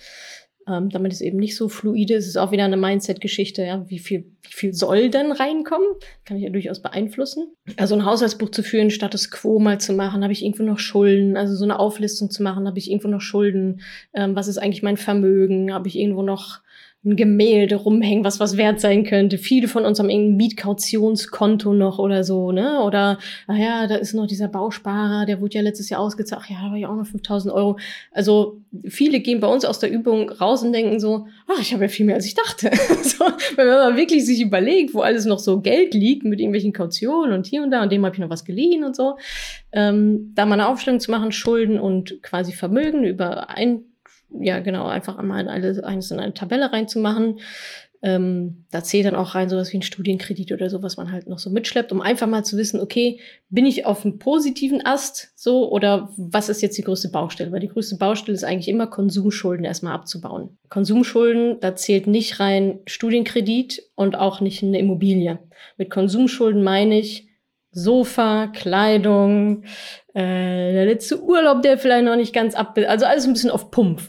[0.69, 2.25] ähm, damit es eben nicht so fluide ist.
[2.25, 5.89] Es ist auch wieder eine Mindset-Geschichte, ja, wie viel, wie viel soll denn reinkommen?
[6.25, 7.49] Kann ich ja durchaus beeinflussen.
[7.77, 11.37] Also ein Haushaltsbuch zu führen, Status Quo mal zu machen, habe ich irgendwo noch Schulden,
[11.37, 13.81] also so eine Auflistung zu machen, habe ich irgendwo noch Schulden,
[14.15, 16.61] ähm, was ist eigentlich mein Vermögen, habe ich irgendwo noch
[17.05, 19.39] ein Gemälde rumhängen, was was wert sein könnte.
[19.39, 22.83] Viele von uns haben irgendein Mietkautionskonto noch oder so, ne?
[22.83, 26.43] Oder, naja, da ist noch dieser Bausparer, der wurde ja letztes Jahr ausgezahlt.
[26.45, 27.79] Ach ja, da war ja auch noch 5000 Euro.
[28.11, 31.85] Also viele gehen bei uns aus der Übung raus und denken so, ach, ich habe
[31.85, 32.71] ja viel mehr, als ich dachte.
[33.03, 37.33] so, wenn man wirklich sich überlegt, wo alles noch so Geld liegt mit irgendwelchen Kautionen
[37.33, 39.17] und hier und da und dem habe ich noch was geliehen und so,
[39.71, 43.85] ähm, da mal eine Aufstellung zu machen, Schulden und quasi Vermögen über ein
[44.31, 47.41] ja genau, einfach einmal alles, eines in eine Tabelle reinzumachen.
[48.01, 51.27] Ähm, da zählt dann auch rein sowas wie ein Studienkredit oder so, was man halt
[51.29, 55.33] noch so mitschleppt, um einfach mal zu wissen, okay, bin ich auf einem positiven Ast
[55.35, 57.51] so oder was ist jetzt die größte Baustelle?
[57.51, 60.59] Weil die größte Baustelle ist eigentlich immer Konsumschulden erstmal abzubauen.
[60.69, 65.41] Konsumschulden, da zählt nicht rein Studienkredit und auch nicht eine Immobilie.
[65.77, 67.28] Mit Konsumschulden meine ich
[67.71, 69.65] Sofa, Kleidung,
[70.15, 73.71] äh, der letzte Urlaub, der vielleicht noch nicht ganz ab, also alles ein bisschen auf
[73.71, 74.03] Pump,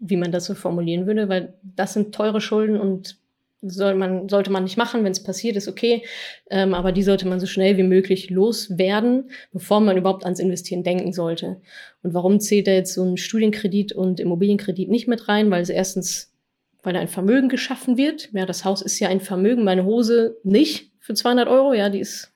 [0.00, 3.18] wie man das so formulieren würde, weil das sind teure Schulden und
[3.66, 6.04] soll man, sollte man nicht machen, wenn es passiert ist, okay,
[6.50, 10.82] ähm, aber die sollte man so schnell wie möglich loswerden, bevor man überhaupt ans Investieren
[10.82, 11.60] denken sollte.
[12.02, 15.50] Und warum zählt da jetzt so ein Studienkredit und Immobilienkredit nicht mit rein?
[15.50, 16.34] Weil es erstens,
[16.82, 18.30] weil da ein Vermögen geschaffen wird.
[18.32, 22.00] Ja, das Haus ist ja ein Vermögen, meine Hose nicht für 200 Euro, ja, die
[22.00, 22.33] ist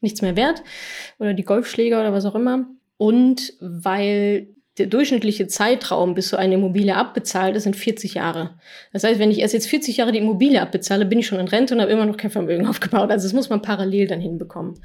[0.00, 0.62] nichts mehr wert
[1.18, 2.66] oder die Golfschläger oder was auch immer.
[2.96, 4.48] Und weil
[4.78, 8.54] der durchschnittliche Zeitraum, bis so eine Immobilie abbezahlt ist, sind 40 Jahre.
[8.92, 11.48] Das heißt, wenn ich erst jetzt 40 Jahre die Immobilie abbezahle, bin ich schon in
[11.48, 13.10] Rente und habe immer noch kein Vermögen aufgebaut.
[13.10, 14.80] Also das muss man parallel dann hinbekommen.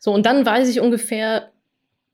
[0.00, 1.50] So, und dann weiß ich ungefähr,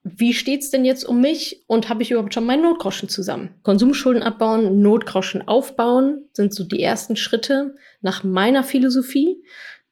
[0.03, 3.55] wie steht's denn jetzt um mich und habe ich überhaupt schon meinen Notgroschen zusammen?
[3.62, 9.42] Konsumschulden abbauen, Notgroschen aufbauen sind so die ersten Schritte nach meiner Philosophie.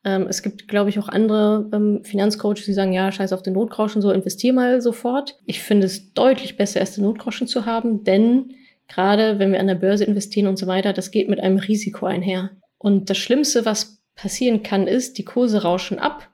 [0.08, 3.52] Ähm, es gibt, glaube ich, auch andere ähm, Finanzcoaches, die sagen, ja, scheiß auf den
[3.52, 5.38] Notgroschen, so investier mal sofort.
[5.44, 8.54] Ich finde es deutlich besser, erst den Notgroschen zu haben, denn
[8.88, 12.06] gerade wenn wir an der Börse investieren und so weiter, das geht mit einem Risiko
[12.06, 12.50] einher.
[12.78, 16.30] Und das Schlimmste, was passieren kann, ist, die Kurse rauschen ab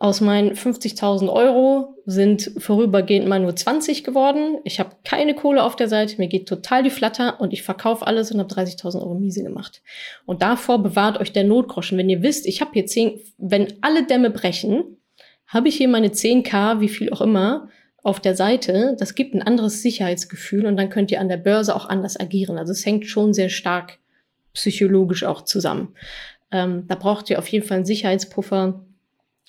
[0.00, 4.58] aus meinen 50.000 Euro sind vorübergehend mal nur 20 geworden.
[4.64, 8.06] Ich habe keine Kohle auf der Seite, mir geht total die Flatter und ich verkaufe
[8.06, 9.82] alles und habe 30.000 Euro miese gemacht.
[10.24, 11.98] Und davor bewahrt euch der Notgroschen.
[11.98, 14.98] Wenn ihr wisst, ich habe hier 10, wenn alle Dämme brechen,
[15.48, 17.68] habe ich hier meine 10k, wie viel auch immer,
[18.04, 18.96] auf der Seite.
[18.98, 22.56] Das gibt ein anderes Sicherheitsgefühl und dann könnt ihr an der Börse auch anders agieren.
[22.56, 23.98] Also es hängt schon sehr stark
[24.54, 25.94] psychologisch auch zusammen.
[26.52, 28.84] Ähm, da braucht ihr auf jeden Fall einen Sicherheitspuffer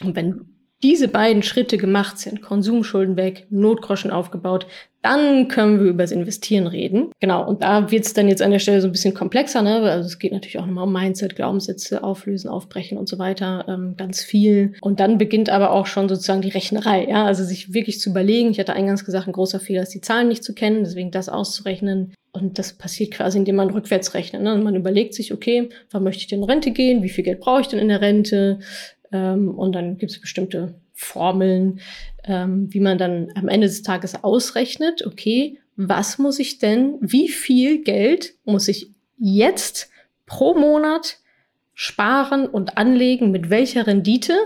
[0.02, 0.46] und wenn
[0.82, 4.66] diese beiden Schritte gemacht sind, Konsumschulden weg, Notgroschen aufgebaut,
[5.02, 7.12] dann können wir über das Investieren reden.
[7.20, 9.82] Genau, und da wird es dann jetzt an der Stelle so ein bisschen komplexer, ne?
[9.82, 13.96] Also es geht natürlich auch nochmal um Mindset, Glaubenssätze auflösen, aufbrechen und so weiter, ähm,
[13.98, 14.74] ganz viel.
[14.82, 18.52] Und dann beginnt aber auch schon sozusagen die Rechnerei, ja, also sich wirklich zu überlegen.
[18.52, 21.30] Ich hatte eingangs gesagt, ein großer Fehler ist, die Zahlen nicht zu kennen, deswegen das
[21.30, 22.14] auszurechnen.
[22.32, 24.44] Und das passiert quasi, indem man rückwärts rechnet.
[24.44, 24.54] Ne?
[24.54, 27.02] Und man überlegt sich, okay, wann möchte ich denn in Rente gehen?
[27.02, 28.60] Wie viel Geld brauche ich denn in der Rente?
[29.12, 31.80] Ähm, und dann gibt es bestimmte Formeln,
[32.26, 37.30] ähm, wie man dann am Ende des Tages ausrechnet, okay, was muss ich denn, wie
[37.30, 39.90] viel Geld muss ich jetzt
[40.26, 41.20] pro Monat
[41.74, 44.38] sparen und anlegen, mit welcher Rendite,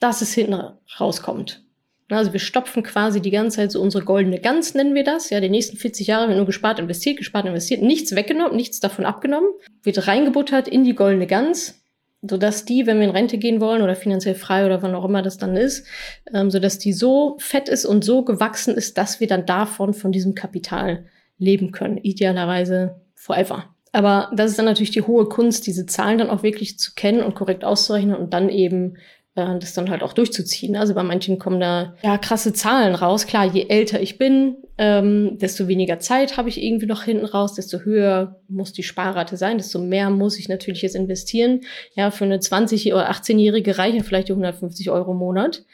[0.00, 0.60] dass es hinten
[0.98, 1.62] rauskommt.
[2.08, 5.30] Also wir stopfen quasi die ganze Zeit so unsere goldene Gans, nennen wir das.
[5.30, 9.04] Ja, die nächsten 40 Jahre wird nur gespart, investiert, gespart, investiert, nichts weggenommen, nichts davon
[9.04, 9.48] abgenommen,
[9.82, 11.80] wird reingebuttert in die goldene Gans
[12.28, 15.22] sodass die, wenn wir in Rente gehen wollen oder finanziell frei oder wann auch immer
[15.22, 15.86] das dann ist,
[16.32, 20.12] ähm, sodass die so fett ist und so gewachsen ist, dass wir dann davon, von
[20.12, 21.04] diesem Kapital
[21.38, 21.98] leben können.
[21.98, 23.64] Idealerweise forever.
[23.92, 27.22] Aber das ist dann natürlich die hohe Kunst, diese Zahlen dann auch wirklich zu kennen
[27.22, 28.98] und korrekt auszurechnen und dann eben
[29.36, 30.76] äh, das dann halt auch durchzuziehen.
[30.76, 33.26] Also bei manchen kommen da ja krasse Zahlen raus.
[33.26, 37.54] Klar, je älter ich bin, ähm, desto weniger Zeit habe ich irgendwie noch hinten raus,
[37.54, 41.60] desto höher muss die Sparrate sein, desto mehr muss ich natürlich jetzt investieren.
[41.94, 45.64] Ja, für eine 20- oder 18-Jährige reichen vielleicht die 150 Euro im Monat.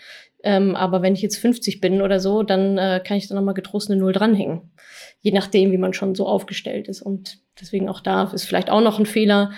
[0.44, 3.54] Ähm, aber wenn ich jetzt 50 bin oder so, dann äh, kann ich da nochmal
[3.54, 4.72] getrost eine Null dranhängen.
[5.20, 7.00] Je nachdem, wie man schon so aufgestellt ist.
[7.00, 9.52] Und deswegen auch da ist vielleicht auch noch ein Fehler,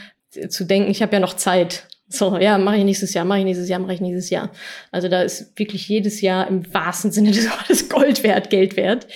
[0.48, 1.86] zu denken, ich habe ja noch Zeit.
[2.08, 4.50] So, ja, mache ich nächstes Jahr, mache ich nächstes Jahr, mache ich nächstes Jahr.
[4.90, 9.06] Also da ist wirklich jedes Jahr im wahrsten Sinne des Wortes Gold wert, Geld wert.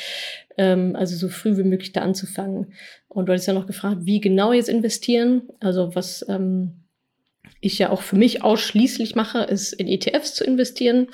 [0.57, 2.72] Ähm, also so früh wie möglich da anzufangen.
[3.09, 5.42] Und du hattest ja noch gefragt, wie genau jetzt investieren.
[5.61, 6.85] Also was ähm,
[7.61, 11.09] ich ja auch für mich ausschließlich mache, ist in ETFs zu investieren.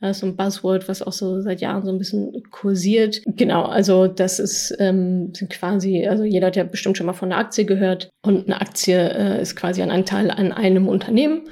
[0.00, 3.22] Das ist so ein Buzzword, was auch so seit Jahren so ein bisschen kursiert.
[3.26, 7.32] Genau, also das ist ähm, sind quasi, also jeder hat ja bestimmt schon mal von
[7.32, 8.10] einer Aktie gehört.
[8.22, 11.48] Und eine Aktie äh, ist quasi ein Anteil an einem Unternehmen.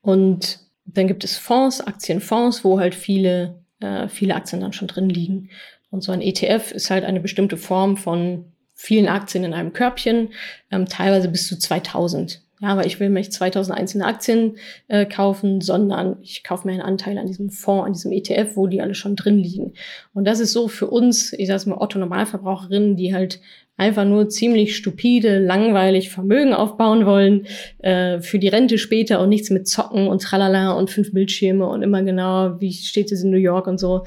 [0.00, 5.08] Und dann gibt es Fonds, Aktienfonds, wo halt viele, äh, viele Aktien dann schon drin
[5.08, 5.50] liegen.
[5.90, 10.28] Und so ein ETF ist halt eine bestimmte Form von vielen Aktien in einem Körbchen,
[10.70, 12.42] ähm, teilweise bis zu 2000.
[12.60, 14.56] Ja, aber ich will nicht 2000 einzelne Aktien
[14.88, 18.66] äh, kaufen, sondern ich kaufe mir einen Anteil an diesem Fonds, an diesem ETF, wo
[18.66, 19.74] die alle schon drin liegen.
[20.12, 23.40] Und das ist so für uns, ich sage mal Otto Normalverbraucherinnen, die halt
[23.78, 27.46] einfach nur ziemlich stupide, langweilig Vermögen aufbauen wollen
[27.78, 31.82] äh, für die Rente später und nichts mit Zocken und Tralala und fünf Bildschirme und
[31.82, 34.04] immer genau, wie steht es in New York und so,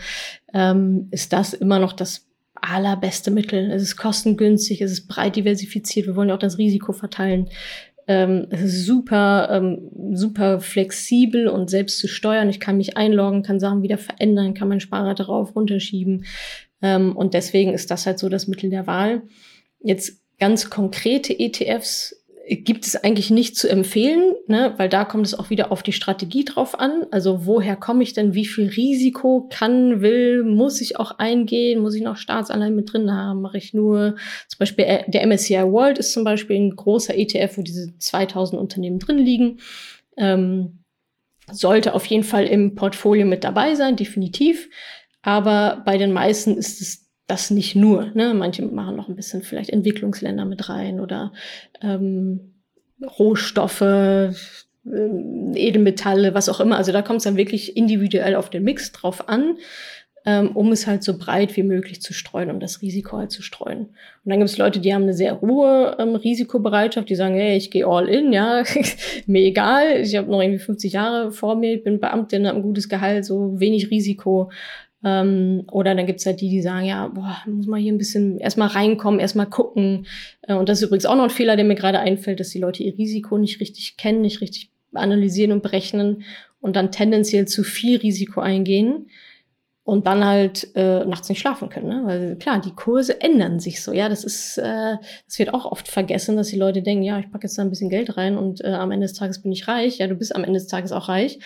[0.53, 2.27] ähm, ist das immer noch das
[2.61, 3.71] allerbeste Mittel.
[3.71, 7.49] Es ist kostengünstig, es ist breit diversifiziert, wir wollen ja auch das Risiko verteilen.
[8.13, 12.49] Ähm, super, ähm, super flexibel und selbst zu steuern.
[12.49, 16.25] Ich kann mich einloggen, kann Sachen wieder verändern, kann meinen Sparrate rauf, runterschieben.
[16.81, 19.21] Ähm, und deswegen ist das halt so das Mittel der Wahl.
[19.79, 22.20] Jetzt ganz konkrete ETFs
[22.57, 24.73] gibt es eigentlich nicht zu empfehlen, ne?
[24.75, 27.05] weil da kommt es auch wieder auf die Strategie drauf an.
[27.09, 31.95] Also woher komme ich denn, wie viel Risiko kann, will, muss ich auch eingehen, muss
[31.95, 34.15] ich noch Staatsanleihen mit drin haben, mache ich nur,
[34.49, 38.59] zum Beispiel äh, der MSCI World ist zum Beispiel ein großer ETF, wo diese 2000
[38.59, 39.59] Unternehmen drin liegen.
[40.17, 40.79] Ähm,
[41.49, 44.69] sollte auf jeden Fall im Portfolio mit dabei sein, definitiv.
[45.21, 48.11] Aber bei den meisten ist es das nicht nur.
[48.13, 48.33] Ne?
[48.33, 51.31] Manche machen noch ein bisschen vielleicht Entwicklungsländer mit rein oder
[51.81, 52.53] ähm,
[53.17, 56.77] Rohstoffe, ähm, Edelmetalle, was auch immer.
[56.77, 59.57] Also da kommt es dann wirklich individuell auf den Mix drauf an,
[60.25, 63.41] ähm, um es halt so breit wie möglich zu streuen, um das Risiko halt zu
[63.41, 63.79] streuen.
[63.79, 63.89] Und
[64.25, 67.71] dann gibt es Leute, die haben eine sehr hohe ähm, Risikobereitschaft, die sagen, hey, ich
[67.71, 68.63] gehe all in, ja,
[69.25, 72.63] mir egal, ich habe noch irgendwie 50 Jahre vor mir, ich bin Beamtin, habe ein
[72.63, 74.51] gutes Gehalt, so wenig Risiko.
[75.03, 78.37] Ähm, oder dann gibt's halt die, die sagen, ja, boah, muss man hier ein bisschen
[78.37, 80.05] erstmal reinkommen, erstmal gucken.
[80.43, 82.59] Äh, und das ist übrigens auch noch ein Fehler, der mir gerade einfällt, dass die
[82.59, 86.23] Leute ihr Risiko nicht richtig kennen, nicht richtig analysieren und berechnen
[86.59, 89.07] und dann tendenziell zu viel Risiko eingehen
[89.83, 91.87] und dann halt äh, nachts nicht schlafen können.
[91.87, 92.01] Ne?
[92.05, 93.91] Weil klar, die Kurse ändern sich so.
[93.91, 97.31] Ja, das ist, äh, das wird auch oft vergessen, dass die Leute denken, ja, ich
[97.31, 99.67] packe jetzt da ein bisschen Geld rein und äh, am Ende des Tages bin ich
[99.67, 99.97] reich.
[99.97, 101.39] Ja, du bist am Ende des Tages auch reich.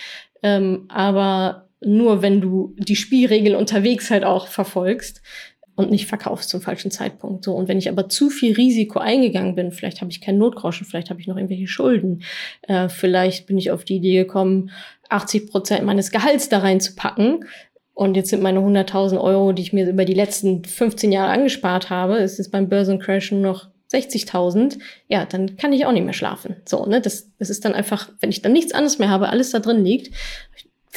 [0.44, 5.21] Ähm, aber nur wenn du die Spielregeln unterwegs halt auch verfolgst
[5.76, 7.43] und nicht verkaufst zum falschen Zeitpunkt.
[7.43, 10.88] So und wenn ich aber zu viel Risiko eingegangen bin, vielleicht habe ich keinen Notgroschen,
[10.88, 12.24] vielleicht habe ich noch irgendwelche Schulden,
[12.64, 14.72] äh, vielleicht bin ich auf die Idee gekommen,
[15.09, 17.45] 80 Prozent meines Gehalts da reinzupacken.
[17.93, 21.89] Und jetzt sind meine 100.000 Euro, die ich mir über die letzten 15 Jahre angespart
[21.89, 26.14] habe, ist es beim Börsencrash nur noch 60.000, ja, dann kann ich auch nicht mehr
[26.14, 26.57] schlafen.
[26.66, 29.51] So, ne, das, das ist dann einfach, wenn ich dann nichts anderes mehr habe, alles
[29.51, 30.14] da drin liegt,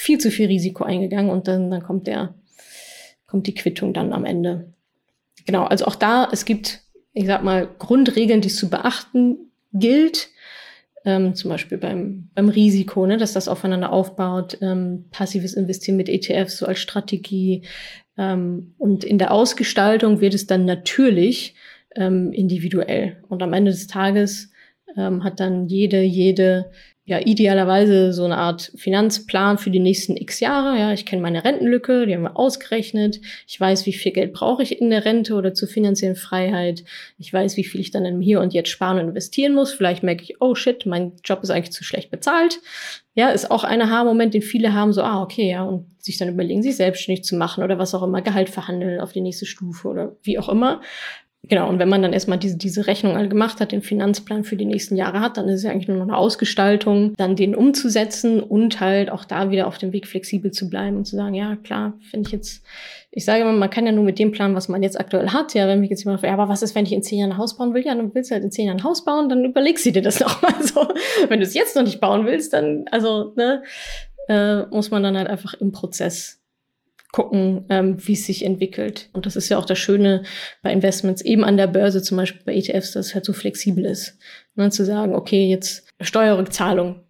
[0.01, 2.35] viel zu viel Risiko eingegangen und dann, dann kommt der,
[3.27, 4.73] kommt die Quittung dann am Ende.
[5.47, 6.83] Genau, also auch da, es gibt,
[7.13, 9.39] ich sag mal, Grundregeln, die es zu beachten
[9.73, 10.29] gilt.
[11.05, 16.09] Ähm, zum Beispiel beim, beim Risiko, ne, dass das aufeinander aufbaut, ähm, passives Investieren mit
[16.09, 17.63] ETFs so als Strategie.
[18.17, 21.55] Ähm, und in der Ausgestaltung wird es dann natürlich
[21.95, 23.17] ähm, individuell.
[23.29, 24.51] Und am Ende des Tages
[24.97, 26.71] ähm, hat dann jede, jede
[27.09, 30.79] ja idealerweise so eine Art Finanzplan für die nächsten x Jahre.
[30.79, 33.21] Ja, ich kenne meine Rentenlücke, die haben wir ausgerechnet.
[33.47, 36.85] Ich weiß, wie viel Geld brauche ich in der Rente oder zur finanziellen Freiheit.
[37.17, 39.73] Ich weiß, wie viel ich dann im Hier und Jetzt sparen und investieren muss.
[39.73, 42.61] Vielleicht merke ich, oh shit, mein Job ist eigentlich zu schlecht bezahlt.
[43.15, 46.29] Ja, ist auch ein Aha-Moment, den viele haben, so, ah, okay, ja, und sich dann
[46.29, 49.89] überlegen, sich selbstständig zu machen oder was auch immer, Gehalt verhandeln auf die nächste Stufe
[49.89, 50.83] oder wie auch immer.
[51.45, 54.57] Genau, und wenn man dann erstmal diese, diese Rechnung alle gemacht hat, den Finanzplan für
[54.57, 57.55] die nächsten Jahre hat, dann ist es ja eigentlich nur noch eine Ausgestaltung, dann den
[57.55, 61.35] umzusetzen und halt auch da wieder auf dem Weg flexibel zu bleiben und zu sagen,
[61.35, 62.65] ja, klar, finde ich jetzt,
[63.13, 65.55] ich sage immer, man kann ja nur mit dem planen, was man jetzt aktuell hat.
[65.55, 67.33] Ja, wenn mich jetzt jemand fragt, ja, aber was ist, wenn ich in zehn Jahren
[67.33, 67.87] ein Haus bauen will?
[67.87, 70.03] Ja, dann willst du halt in zehn Jahren ein Haus bauen, dann überlegst du dir
[70.03, 70.89] das nochmal so.
[71.29, 73.63] Wenn du es jetzt noch nicht bauen willst, dann, also, ne,
[74.29, 76.41] äh, muss man dann halt einfach im Prozess
[77.13, 79.09] gucken, ähm, wie es sich entwickelt.
[79.13, 80.25] Und das ist ja auch das Schöne
[80.63, 83.85] bei Investments, eben an der Börse, zum Beispiel bei ETFs, dass es halt so flexibel
[83.85, 84.19] ist.
[84.57, 87.01] Ne, zu sagen, okay, jetzt Steuerrückzahlung,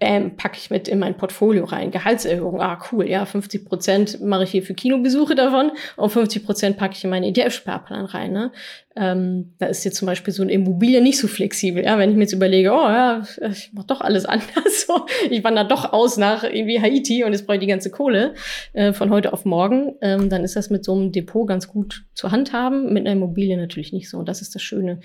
[0.00, 1.90] bam, packe ich mit in mein Portfolio rein.
[1.90, 6.76] Gehaltserhöhung, ah cool, ja, 50 Prozent mache ich hier für Kinobesuche davon und 50 Prozent
[6.76, 8.32] packe ich in meinen ETF-Sparplan rein.
[8.32, 8.50] Ne?
[8.96, 11.84] Ähm, da ist jetzt zum Beispiel so eine Immobilie nicht so flexibel.
[11.84, 14.86] Ja, wenn ich mir jetzt überlege, oh ja, ich mache doch alles anders.
[14.86, 18.34] So, ich wandere doch aus nach irgendwie Haiti und jetzt brauche ich die ganze Kohle
[18.72, 19.94] äh, von heute auf morgen.
[20.00, 22.92] Ähm, dann ist das mit so einem Depot ganz gut zu handhaben.
[22.92, 24.18] Mit einer Immobilie natürlich nicht so.
[24.18, 25.00] Und das ist das Schöne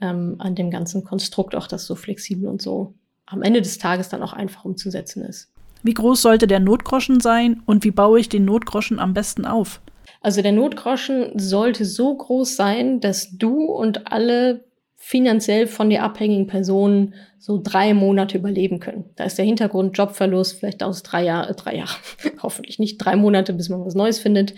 [0.00, 2.94] ähm, an dem ganzen Konstrukt, auch das so flexibel und so
[3.26, 5.48] am Ende des Tages dann auch einfach umzusetzen ist.
[5.82, 9.80] Wie groß sollte der Notgroschen sein und wie baue ich den Notgroschen am besten auf?
[10.20, 14.64] Also der Notgroschen sollte so groß sein, dass du und alle
[15.06, 19.04] finanziell von der abhängigen Person so drei Monate überleben können.
[19.14, 21.94] Da ist der Hintergrund Jobverlust vielleicht aus drei Jahre, drei Jahre,
[22.42, 24.56] hoffentlich nicht drei Monate, bis man was Neues findet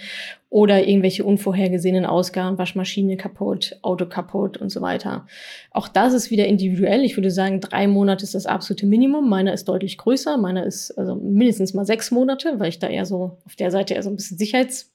[0.49, 5.27] oder irgendwelche unvorhergesehenen Ausgaben, Waschmaschine kaputt, Auto kaputt und so weiter.
[5.71, 7.05] Auch das ist wieder individuell.
[7.05, 9.29] Ich würde sagen, drei Monate ist das absolute Minimum.
[9.29, 10.39] Meiner ist deutlich größer.
[10.39, 13.93] Meiner ist also mindestens mal sechs Monate, weil ich da eher so auf der Seite
[13.93, 14.95] eher so ein bisschen Sicherheits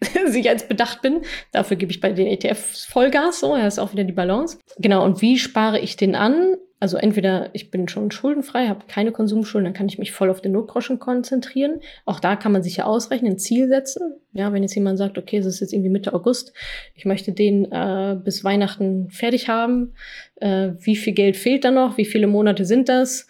[0.26, 1.22] sicherheitsbedacht bin.
[1.52, 4.58] Dafür gebe ich bei den ETFs Vollgas, so, ja, ist auch wieder die Balance.
[4.78, 6.56] Genau, und wie spare ich den an?
[6.78, 10.42] Also entweder ich bin schon schuldenfrei, habe keine Konsumschulden, dann kann ich mich voll auf
[10.42, 11.80] den Notgroschen konzentrieren.
[12.04, 14.20] Auch da kann man sich ja ausrechnen, ein Ziel setzen.
[14.32, 16.52] Ja, wenn jetzt jemand sagt, okay, es ist jetzt irgendwie Mitte August,
[16.94, 19.94] ich möchte den äh, bis Weihnachten fertig haben.
[20.34, 21.96] Äh, wie viel Geld fehlt da noch?
[21.96, 23.26] Wie viele Monate sind das?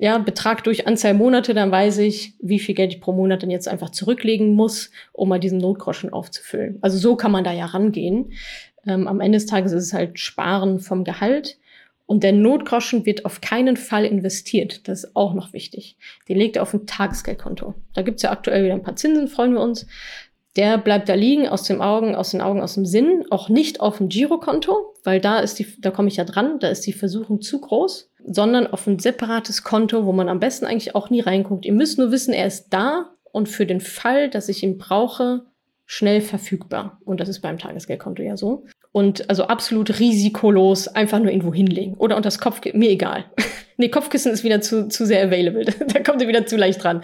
[0.00, 3.50] Ja, Betrag durch Anzahl Monate, dann weiß ich, wie viel Geld ich pro Monat dann
[3.50, 6.78] jetzt einfach zurücklegen muss, um mal diesen Notgroschen aufzufüllen.
[6.82, 8.32] Also so kann man da ja rangehen.
[8.86, 11.58] Ähm, am Ende des Tages ist es halt Sparen vom Gehalt.
[12.06, 14.86] Und der Notgroschen wird auf keinen Fall investiert.
[14.88, 15.98] Das ist auch noch wichtig.
[16.28, 17.74] Den legt er auf ein Tagesgeldkonto.
[17.92, 19.86] Da gibt's ja aktuell wieder ein paar Zinsen, freuen wir uns.
[20.58, 23.80] Der bleibt da liegen, aus den Augen, aus den Augen, aus dem Sinn, auch nicht
[23.80, 26.92] auf dem Girokonto, weil da ist die, da komme ich ja dran, da ist die
[26.92, 31.20] Versuchung zu groß sondern auf ein separates Konto, wo man am besten eigentlich auch nie
[31.20, 31.64] reinguckt.
[31.64, 35.46] Ihr müsst nur wissen, er ist da und für den Fall, dass ich ihn brauche,
[35.86, 37.00] schnell verfügbar.
[37.04, 38.64] Und das ist beim Tagesgeldkonto ja so.
[38.92, 41.94] Und also absolut risikolos einfach nur irgendwo hinlegen.
[41.94, 43.24] Oder unter das Kopfkissen, mir egal.
[43.76, 45.64] nee, Kopfkissen ist wieder zu, zu sehr available.
[45.92, 47.02] da kommt ihr wieder zu leicht dran.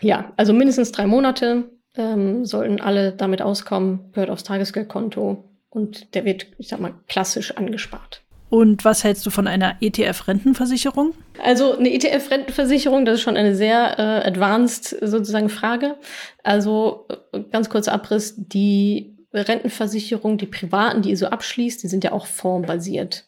[0.00, 6.24] Ja, also mindestens drei Monate ähm, sollten alle damit auskommen, gehört aufs Tagesgeldkonto und der
[6.24, 8.22] wird, ich sag mal, klassisch angespart.
[8.50, 11.14] Und was hältst du von einer ETF-Rentenversicherung?
[11.42, 15.96] Also eine ETF-Rentenversicherung, das ist schon eine sehr äh, advanced sozusagen Frage.
[16.44, 22.04] Also äh, ganz kurzer Abriss, die Rentenversicherung, die privaten, die ihr so abschließt, die sind
[22.04, 23.26] ja auch fondsbasiert.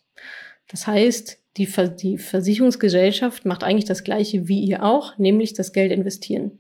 [0.68, 5.72] Das heißt, die, Ver die Versicherungsgesellschaft macht eigentlich das gleiche wie ihr auch, nämlich das
[5.72, 6.58] Geld investieren.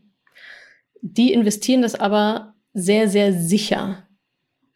[1.02, 4.06] Die investieren das aber sehr, sehr sicher.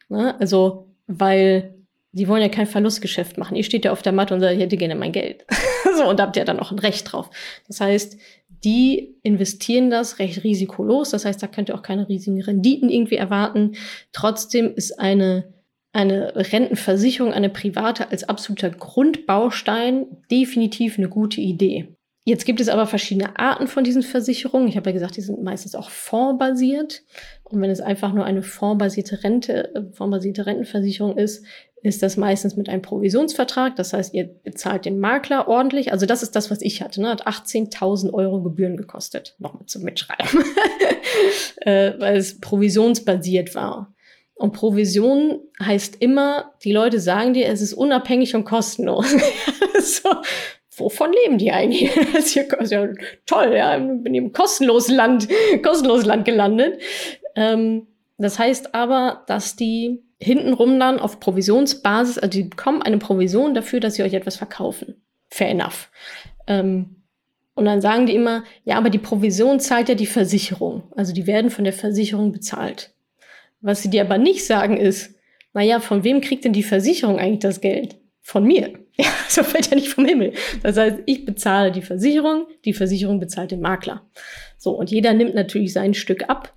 [0.09, 0.39] Ne?
[0.39, 1.75] Also, weil
[2.13, 3.55] die wollen ja kein Verlustgeschäft machen.
[3.55, 5.45] Ihr steht ja auf der Matte und sagt, ich hätte gerne mein Geld.
[5.97, 7.29] so, und da habt ihr dann auch ein Recht drauf.
[7.67, 8.17] Das heißt,
[8.63, 11.11] die investieren das recht risikolos.
[11.11, 13.73] Das heißt, da könnt ihr auch keine riesigen Renditen irgendwie erwarten.
[14.11, 15.53] Trotzdem ist eine,
[15.93, 21.95] eine Rentenversicherung, eine private als absoluter Grundbaustein definitiv eine gute Idee.
[22.23, 24.67] Jetzt gibt es aber verschiedene Arten von diesen Versicherungen.
[24.67, 27.01] Ich habe ja gesagt, die sind meistens auch fondsbasiert.
[27.43, 31.43] Und wenn es einfach nur eine fondsbasierte Rente, äh, fondsbasierte Rentenversicherung ist,
[31.83, 33.75] ist das meistens mit einem Provisionsvertrag.
[33.75, 35.91] Das heißt, ihr bezahlt den Makler ordentlich.
[35.91, 37.01] Also das ist das, was ich hatte.
[37.01, 37.09] Ne?
[37.09, 39.35] Hat 18.000 Euro Gebühren gekostet.
[39.39, 40.27] Nochmal zum Mitschreiben.
[41.61, 43.95] äh, weil es provisionsbasiert war.
[44.35, 49.05] Und Provision heißt immer, die Leute sagen dir, es ist unabhängig und kostenlos.
[49.79, 50.09] so,
[50.75, 51.91] wovon leben die eigentlich?
[52.13, 52.87] Das ist ja
[53.25, 55.27] toll, ja, bin im kostenlosen Land,
[55.63, 56.81] kostenlosen Land gelandet.
[57.35, 63.53] Ähm, das heißt aber, dass die hintenrum dann auf Provisionsbasis, also die bekommen eine Provision
[63.53, 65.01] dafür, dass sie euch etwas verkaufen.
[65.29, 65.89] Fair enough.
[66.47, 66.97] Ähm,
[67.55, 70.83] und dann sagen die immer, ja, aber die Provision zahlt ja die Versicherung.
[70.95, 72.93] Also die werden von der Versicherung bezahlt.
[73.59, 75.15] Was sie dir aber nicht sagen ist,
[75.53, 77.97] naja, von wem kriegt denn die Versicherung eigentlich das Geld?
[78.21, 78.73] Von mir.
[78.97, 80.33] Ja, so fällt ja nicht vom Himmel.
[80.61, 84.05] Das heißt, ich bezahle die Versicherung, die Versicherung bezahlt den Makler.
[84.57, 86.53] So, und jeder nimmt natürlich sein Stück ab.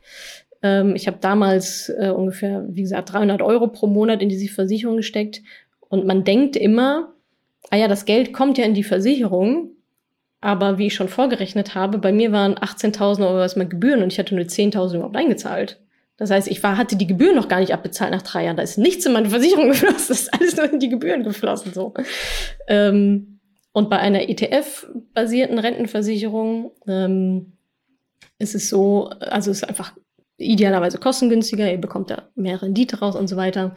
[0.63, 4.97] Ähm, ich habe damals äh, ungefähr, wie gesagt, 300 Euro pro Monat in diese Versicherung
[4.97, 5.43] gesteckt.
[5.89, 7.15] Und man denkt immer,
[7.71, 9.71] ah ja, das Geld kommt ja in die Versicherung.
[10.41, 14.19] Aber wie ich schon vorgerechnet habe, bei mir waren 18.000 Euro erstmal Gebühren und ich
[14.19, 15.81] hatte nur 10.000 überhaupt eingezahlt.
[16.17, 18.57] Das heißt, ich war, hatte die Gebühren noch gar nicht abbezahlt nach drei Jahren.
[18.57, 19.97] Da ist nichts in meine Versicherung geflossen.
[20.09, 21.95] Das ist alles nur in die Gebühren geflossen, so.
[22.69, 23.41] Ähm,
[23.73, 27.55] und bei einer ETF-basierten Rentenversicherung ähm,
[28.39, 29.95] ist es so, also es ist einfach
[30.37, 33.75] idealerweise kostengünstiger, ihr bekommt da mehr Rendite raus und so weiter.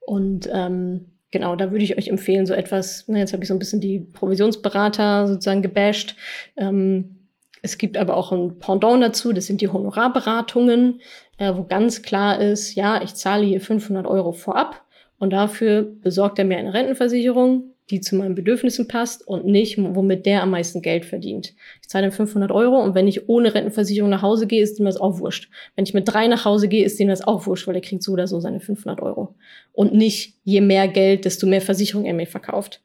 [0.00, 3.54] Und ähm, genau, da würde ich euch empfehlen, so etwas, na, jetzt habe ich so
[3.54, 6.16] ein bisschen die Provisionsberater sozusagen gebasht.
[6.56, 7.28] Ähm,
[7.62, 11.00] es gibt aber auch ein Pendant dazu, das sind die Honorarberatungen,
[11.38, 14.84] äh, wo ganz klar ist, ja, ich zahle hier 500 Euro vorab
[15.18, 20.26] und dafür besorgt er mir eine Rentenversicherung die zu meinen Bedürfnissen passt und nicht, womit
[20.26, 21.54] der am meisten Geld verdient.
[21.80, 24.84] Ich zahle dann 500 Euro und wenn ich ohne Rentenversicherung nach Hause gehe, ist ihm
[24.84, 25.50] das auch wurscht.
[25.74, 28.02] Wenn ich mit drei nach Hause gehe, ist ihm das auch wurscht, weil er kriegt
[28.02, 29.34] so oder so seine 500 Euro.
[29.72, 32.82] Und nicht, je mehr Geld, desto mehr Versicherung er mir verkauft.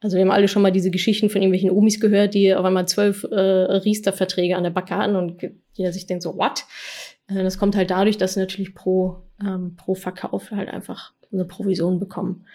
[0.00, 2.88] Also wir haben alle schon mal diese Geschichten von irgendwelchen Omis gehört, die auf einmal
[2.88, 5.40] zwölf äh, Riester-Verträge an der Backe hatten und
[5.74, 6.64] jeder sich denkt so, what?
[7.34, 11.44] Äh, das kommt halt dadurch, dass sie natürlich pro, ähm, pro Verkauf halt einfach eine
[11.44, 12.46] Provision bekommen.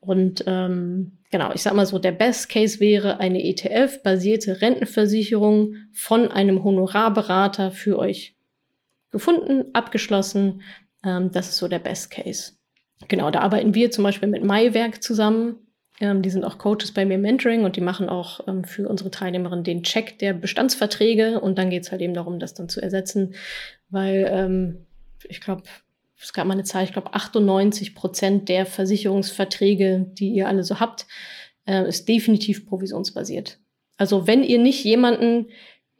[0.00, 6.28] Und ähm, genau, ich sag mal so, der Best Case wäre eine ETF-basierte Rentenversicherung von
[6.28, 8.36] einem Honorarberater für euch
[9.10, 10.62] gefunden, abgeschlossen.
[11.04, 12.52] Ähm, das ist so der Best Case.
[13.08, 15.65] Genau, da arbeiten wir zum Beispiel mit Maiwerk zusammen.
[16.00, 18.88] Ähm, die sind auch Coaches bei mir im Mentoring und die machen auch ähm, für
[18.88, 22.82] unsere Teilnehmerinnen den Check der Bestandsverträge und dann geht's halt eben darum, das dann zu
[22.82, 23.34] ersetzen,
[23.88, 24.86] weil ähm,
[25.28, 25.62] ich glaube,
[26.20, 30.80] es gab mal eine Zahl, ich glaube 98 Prozent der Versicherungsverträge, die ihr alle so
[30.80, 31.06] habt,
[31.66, 33.58] äh, ist definitiv provisionsbasiert.
[33.96, 35.46] Also wenn ihr nicht jemanden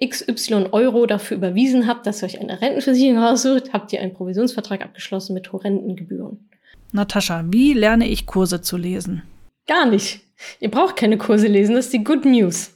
[0.04, 4.82] XY Euro dafür überwiesen habt, dass ihr euch eine Rentenversicherung raussucht, habt ihr einen Provisionsvertrag
[4.82, 6.50] abgeschlossen mit horrenden Gebühren.
[6.92, 9.22] Natascha, wie lerne ich Kurse zu lesen?
[9.66, 10.20] Gar nicht.
[10.60, 12.72] Ihr braucht keine Kurse lesen, das ist die Good News.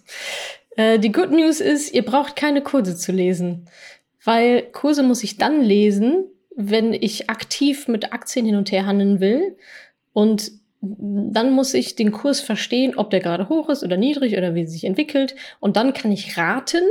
[0.76, 3.66] Äh, die Good News ist, ihr braucht keine Kurse zu lesen,
[4.24, 6.24] weil Kurse muss ich dann lesen,
[6.56, 9.56] wenn ich aktiv mit Aktien hin und her handeln will
[10.12, 14.54] und dann muss ich den Kurs verstehen, ob der gerade hoch ist oder niedrig oder
[14.54, 15.34] wie er sich entwickelt.
[15.60, 16.82] Und dann kann ich raten,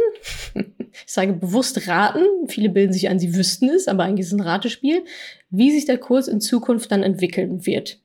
[0.53, 4.39] ich sage bewusst raten, viele bilden sich ein, sie wüssten es, aber eigentlich ist es
[4.39, 5.03] ein Ratespiel,
[5.49, 7.99] wie sich der Kurs in Zukunft dann entwickeln wird.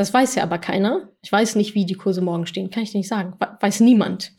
[0.00, 1.10] Das weiß ja aber keiner.
[1.20, 3.34] Ich weiß nicht, wie die Kurse morgen stehen, kann ich nicht sagen.
[3.60, 4.32] Weiß niemand.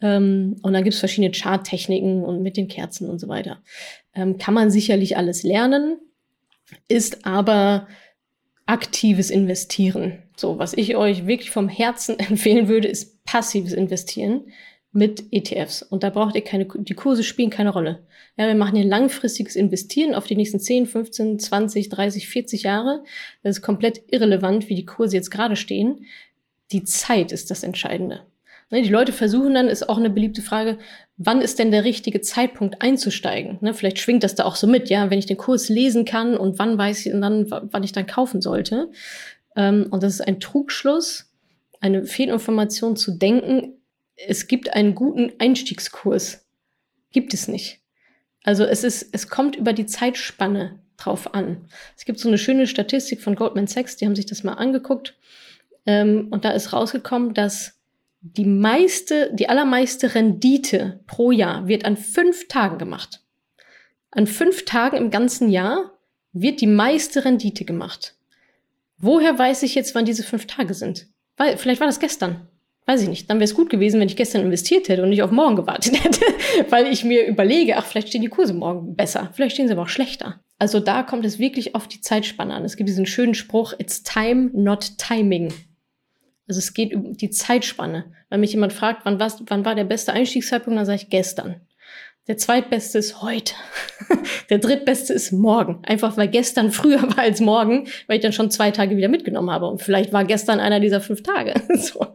[0.00, 3.60] Ähm, und dann gibt es verschiedene Charttechniken und mit den Kerzen und so weiter.
[4.14, 5.98] Ähm, kann man sicherlich alles lernen,
[6.86, 7.88] ist aber
[8.66, 10.22] aktives Investieren.
[10.36, 14.44] So, was ich euch wirklich vom Herzen empfehlen würde, ist passives Investieren
[14.94, 15.82] mit ETFs.
[15.82, 17.98] Und da braucht ihr keine, die Kurse spielen keine Rolle.
[18.36, 23.02] Ja, wir machen hier langfristiges Investieren auf die nächsten 10, 15, 20, 30, 40 Jahre.
[23.42, 26.06] Das ist komplett irrelevant, wie die Kurse jetzt gerade stehen.
[26.70, 28.20] Die Zeit ist das Entscheidende.
[28.70, 30.78] Ne, die Leute versuchen dann, ist auch eine beliebte Frage,
[31.16, 33.58] wann ist denn der richtige Zeitpunkt einzusteigen?
[33.60, 36.36] Ne, vielleicht schwingt das da auch so mit, ja, wenn ich den Kurs lesen kann
[36.36, 38.90] und wann weiß ich dann, wann ich dann kaufen sollte.
[39.56, 41.32] Ähm, und das ist ein Trugschluss,
[41.80, 43.73] eine Fehlinformation zu denken,
[44.16, 46.46] es gibt einen guten Einstiegskurs.
[47.12, 47.80] Gibt es nicht.
[48.42, 51.68] Also es ist, es kommt über die Zeitspanne drauf an.
[51.96, 55.16] Es gibt so eine schöne Statistik von Goldman Sachs, die haben sich das mal angeguckt.
[55.86, 57.80] Ähm, und da ist rausgekommen, dass
[58.20, 63.20] die meiste, die allermeiste Rendite pro Jahr wird an fünf Tagen gemacht.
[64.10, 65.98] An fünf Tagen im ganzen Jahr
[66.32, 68.14] wird die meiste Rendite gemacht.
[68.96, 71.08] Woher weiß ich jetzt, wann diese fünf Tage sind?
[71.36, 72.48] Weil, vielleicht war das gestern.
[72.86, 73.30] Weiß ich nicht.
[73.30, 76.04] Dann wäre es gut gewesen, wenn ich gestern investiert hätte und nicht auf morgen gewartet
[76.04, 76.20] hätte.
[76.68, 79.30] Weil ich mir überlege, ach, vielleicht stehen die Kurse morgen besser.
[79.32, 80.40] Vielleicht stehen sie aber auch schlechter.
[80.58, 82.64] Also da kommt es wirklich auf die Zeitspanne an.
[82.64, 85.52] Es gibt diesen schönen Spruch, it's time, not timing.
[86.46, 88.12] Also es geht um die Zeitspanne.
[88.28, 91.62] Wenn mich jemand fragt, wann, wann war der beste Einstiegszeitpunkt, dann sage ich gestern.
[92.26, 93.54] Der zweitbeste ist heute.
[94.50, 95.84] Der drittbeste ist morgen.
[95.84, 99.50] Einfach weil gestern früher war als morgen, weil ich dann schon zwei Tage wieder mitgenommen
[99.50, 99.66] habe.
[99.66, 101.54] Und vielleicht war gestern einer dieser fünf Tage.
[101.74, 102.06] So.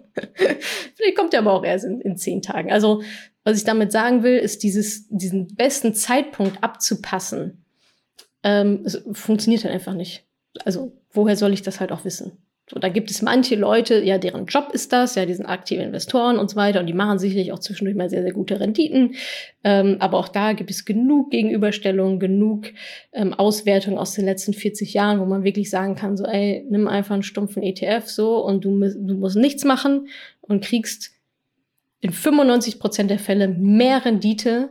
[0.96, 2.72] Vielleicht kommt er aber auch erst in, in zehn Tagen.
[2.72, 3.04] Also,
[3.44, 7.64] was ich damit sagen will, ist dieses, diesen besten Zeitpunkt abzupassen.
[8.44, 10.26] Ähm, es funktioniert halt einfach nicht.
[10.66, 12.38] Also, woher soll ich das halt auch wissen?
[12.72, 15.82] So, da gibt es manche Leute, ja, deren Job ist das, ja, die sind aktive
[15.82, 19.16] Investoren und so weiter und die machen sicherlich auch zwischendurch mal sehr, sehr gute Renditen.
[19.64, 22.68] Ähm, aber auch da gibt es genug Gegenüberstellungen, genug
[23.12, 26.88] ähm, Auswertungen aus den letzten 40 Jahren, wo man wirklich sagen kann, so, ey, nimm
[26.88, 30.08] einfach einen stumpfen ETF so und du, du musst nichts machen
[30.42, 31.12] und kriegst
[32.02, 34.70] in 95 Prozent der Fälle mehr Rendite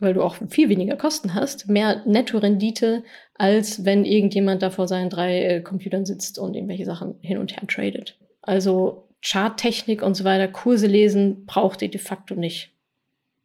[0.00, 5.10] weil du auch viel weniger Kosten hast, mehr Netto-Rendite, als wenn irgendjemand da vor seinen
[5.10, 8.18] drei äh, Computern sitzt und irgendwelche Sachen hin und her tradet.
[8.42, 12.72] Also Charttechnik und so weiter, Kurse lesen braucht ihr de facto nicht.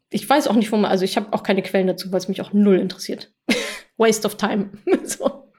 [0.10, 2.30] Ich weiß auch nicht, wo man, also ich habe auch keine Quellen dazu, weil es
[2.30, 3.34] mich auch null interessiert.
[3.98, 4.70] Waste of time.
[5.04, 5.50] so.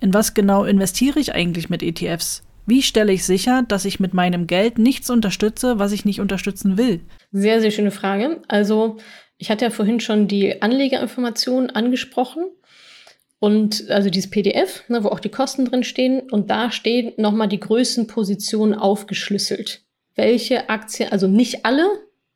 [0.00, 2.42] In was genau investiere ich eigentlich mit ETFs?
[2.66, 6.78] Wie stelle ich sicher, dass ich mit meinem Geld nichts unterstütze, was ich nicht unterstützen
[6.78, 7.00] will?
[7.30, 8.40] Sehr, sehr schöne Frage.
[8.48, 8.96] Also
[9.38, 12.44] ich hatte ja vorhin schon die Anlegerinformationen angesprochen.
[13.40, 16.30] Und also dieses PDF, ne, wo auch die Kosten drin stehen.
[16.30, 19.82] Und da stehen nochmal die größten Positionen aufgeschlüsselt.
[20.14, 21.86] Welche Aktien, also nicht alle,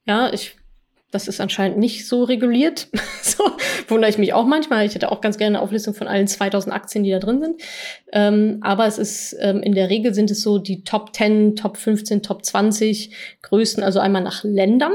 [0.07, 0.57] ja, ich,
[1.11, 2.89] das ist anscheinend nicht so reguliert.
[3.23, 3.45] so
[3.87, 4.85] wundere ich mich auch manchmal.
[4.85, 7.63] Ich hätte auch ganz gerne eine Auflistung von allen 2000 Aktien, die da drin sind.
[8.13, 11.79] Ähm, aber es ist, ähm, in der Regel sind es so die Top 10, Top
[11.79, 14.93] 15, Top 20 größten, also einmal nach Ländern.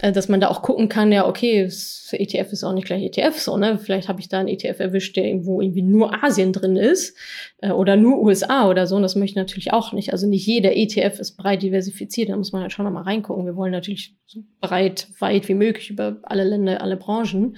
[0.00, 1.68] Äh, dass man da auch gucken kann, ja, okay,
[2.12, 3.78] ETF ist auch nicht gleich ETF, so, ne?
[3.78, 7.16] Vielleicht habe ich da einen ETF erwischt, der irgendwo irgendwie nur Asien drin ist
[7.58, 8.96] äh, oder nur USA oder so.
[8.96, 10.12] Und das möchte ich natürlich auch nicht.
[10.12, 12.28] Also nicht jeder ETF ist breit diversifiziert.
[12.28, 13.44] Da muss man halt schon nochmal reingucken.
[13.44, 17.56] Wir wollen natürlich so breit, weit wie möglich über alle Länder, alle Branchen.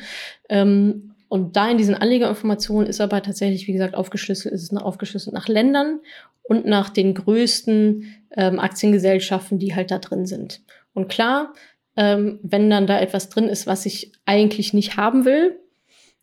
[0.49, 5.33] Ähm, und da in diesen Anlegerinformationen ist aber tatsächlich, wie gesagt, aufgeschlüsselt, ist es aufgeschlüsselt
[5.35, 6.01] nach Ländern
[6.43, 10.63] und nach den größten ähm, Aktiengesellschaften, die halt da drin sind.
[10.93, 11.55] Und klar,
[11.97, 15.59] ähm, wenn dann da etwas drin ist, was ich eigentlich nicht haben will,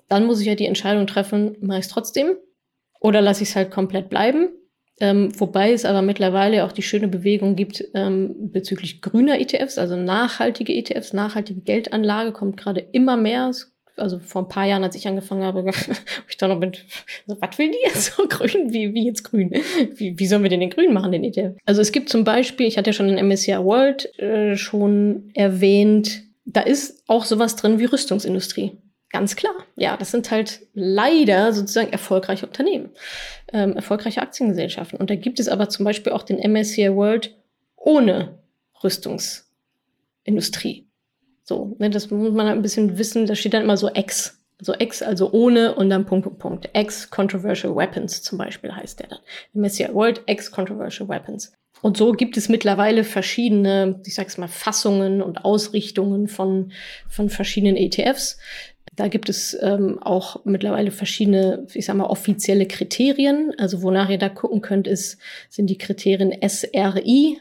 [0.07, 2.35] dann muss ich ja die Entscheidung treffen, mache ich es trotzdem
[2.99, 4.49] oder lasse ich es halt komplett bleiben.
[4.99, 9.95] Ähm, wobei es aber mittlerweile auch die schöne Bewegung gibt ähm, bezüglich grüner ETFs, also
[9.95, 13.49] nachhaltige ETFs, nachhaltige Geldanlage kommt gerade immer mehr.
[13.49, 15.69] Es also vor ein paar Jahren, als ich angefangen habe,
[16.29, 16.85] ich da noch mit,
[17.25, 18.73] so, was will die jetzt so grün?
[18.73, 19.51] Wie, wie jetzt grün?
[19.95, 21.57] Wie, wie sollen wir denn den grün machen, den ETF?
[21.65, 26.23] Also es gibt zum Beispiel, ich hatte ja schon in MSCI World äh, schon erwähnt,
[26.45, 28.77] da ist auch sowas drin wie Rüstungsindustrie.
[29.09, 29.53] Ganz klar.
[29.75, 32.89] Ja, das sind halt leider sozusagen erfolgreiche Unternehmen,
[33.53, 34.99] ähm, erfolgreiche Aktiengesellschaften.
[34.99, 37.33] Und da gibt es aber zum Beispiel auch den MSCI World
[37.75, 38.39] ohne
[38.83, 40.86] Rüstungsindustrie.
[41.47, 43.25] So, ne, das muss man halt ein bisschen wissen.
[43.25, 44.37] Da steht dann immer so X.
[44.59, 46.69] Also X, also ohne und dann Punkt, Punkt, Punkt.
[46.73, 49.19] X Controversial Weapons zum Beispiel heißt der dann.
[49.53, 51.53] MSCI World X Controversial Weapons.
[51.81, 56.73] Und so gibt es mittlerweile verschiedene, ich sag's mal, Fassungen und Ausrichtungen von,
[57.07, 58.39] von verschiedenen ETFs.
[58.95, 63.53] Da gibt es ähm, auch mittlerweile verschiedene, ich sag mal, offizielle Kriterien.
[63.57, 65.17] Also wonach ihr da gucken könnt, ist,
[65.49, 67.39] sind die Kriterien SRI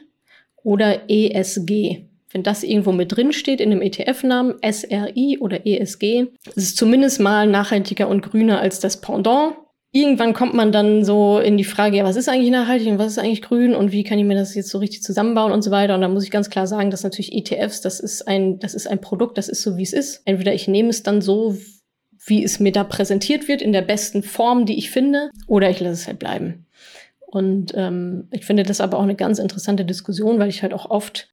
[0.63, 2.05] oder ESG.
[2.31, 7.19] Wenn das irgendwo mit drin steht in dem ETF-Namen, SRI oder ESG, ist es zumindest
[7.19, 9.55] mal nachhaltiger und grüner als das Pendant.
[9.93, 13.13] Irgendwann kommt man dann so in die Frage, ja, was ist eigentlich nachhaltig und was
[13.13, 15.71] ist eigentlich grün und wie kann ich mir das jetzt so richtig zusammenbauen und so
[15.71, 15.95] weiter.
[15.95, 18.87] Und da muss ich ganz klar sagen, dass natürlich ETFs, das ist ein, das ist
[18.87, 20.21] ein Produkt, das ist so, wie es ist.
[20.25, 21.57] Entweder ich nehme es dann so,
[22.25, 25.79] wie es mir da präsentiert wird, in der besten Form, die ich finde, oder ich
[25.79, 26.65] lasse es halt bleiben.
[27.27, 30.89] Und ähm, ich finde das aber auch eine ganz interessante Diskussion, weil ich halt auch
[30.89, 31.29] oft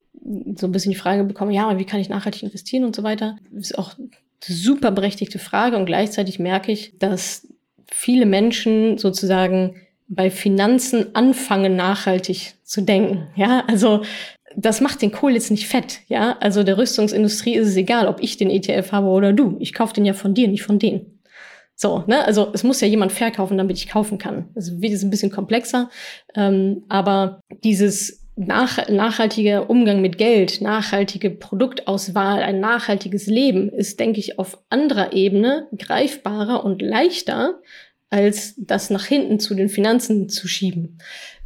[0.56, 3.36] so ein bisschen die Frage bekomme, ja, wie kann ich nachhaltig investieren und so weiter.
[3.52, 4.08] Ist auch eine
[4.40, 7.46] super berechtigte Frage und gleichzeitig merke ich, dass
[7.90, 9.76] viele Menschen sozusagen
[10.08, 13.28] bei Finanzen anfangen, nachhaltig zu denken.
[13.36, 14.02] Ja, also
[14.56, 16.00] das macht den Kohl jetzt nicht fett.
[16.08, 19.56] Ja, also der Rüstungsindustrie ist es egal, ob ich den ETF habe oder du.
[19.58, 21.20] Ich kaufe den ja von dir, nicht von denen.
[21.74, 22.24] So, ne?
[22.24, 24.48] Also es muss ja jemand verkaufen, damit ich kaufen kann.
[24.54, 25.90] Also wird es ein bisschen komplexer,
[26.36, 34.18] ähm, aber dieses nach, nachhaltiger Umgang mit Geld, nachhaltige Produktauswahl, ein nachhaltiges Leben ist, denke
[34.18, 37.60] ich, auf anderer Ebene greifbarer und leichter,
[38.10, 40.98] als das nach hinten zu den Finanzen zu schieben.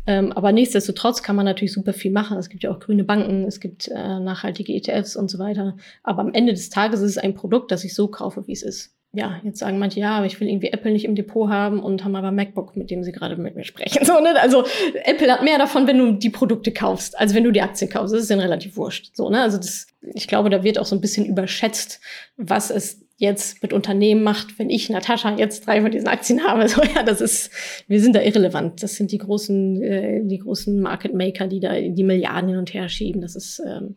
[0.07, 2.39] Ähm, aber nichtsdestotrotz kann man natürlich super viel machen.
[2.39, 5.77] Es gibt ja auch grüne Banken, es gibt äh, nachhaltige ETFs und so weiter.
[6.03, 8.63] Aber am Ende des Tages ist es ein Produkt, das ich so kaufe, wie es
[8.63, 8.98] ist.
[9.13, 12.05] Ja, jetzt sagen manche, ja, aber ich will irgendwie Apple nicht im Depot haben und
[12.05, 14.05] haben aber MacBook, mit dem sie gerade mit mir sprechen.
[14.09, 14.39] So, ne?
[14.41, 14.65] Also
[15.05, 18.13] Apple hat mehr davon, wenn du die Produkte kaufst, als wenn du die Aktien kaufst.
[18.13, 19.17] Das ist dann relativ wurscht.
[19.17, 19.41] So, ne?
[19.41, 22.01] Also das, ich glaube, da wird auch so ein bisschen überschätzt,
[22.37, 26.69] was es jetzt mit Unternehmen macht, wenn ich, Natascha, jetzt drei von diesen Aktien habe.
[26.69, 27.51] So, ja, das ist,
[27.89, 28.83] wir sind da irrelevant.
[28.83, 32.75] Das sind die großen, äh, die großen Market Maker, die da die Milliarden hin und
[32.75, 33.23] her schieben.
[33.23, 33.97] Das ist, ähm,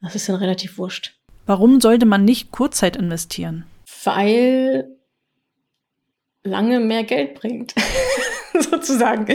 [0.00, 1.14] das ist dann relativ wurscht.
[1.46, 3.64] Warum sollte man nicht Kurzzeit investieren?
[4.04, 4.96] Weil
[6.42, 7.74] lange mehr Geld bringt,
[8.58, 9.26] sozusagen.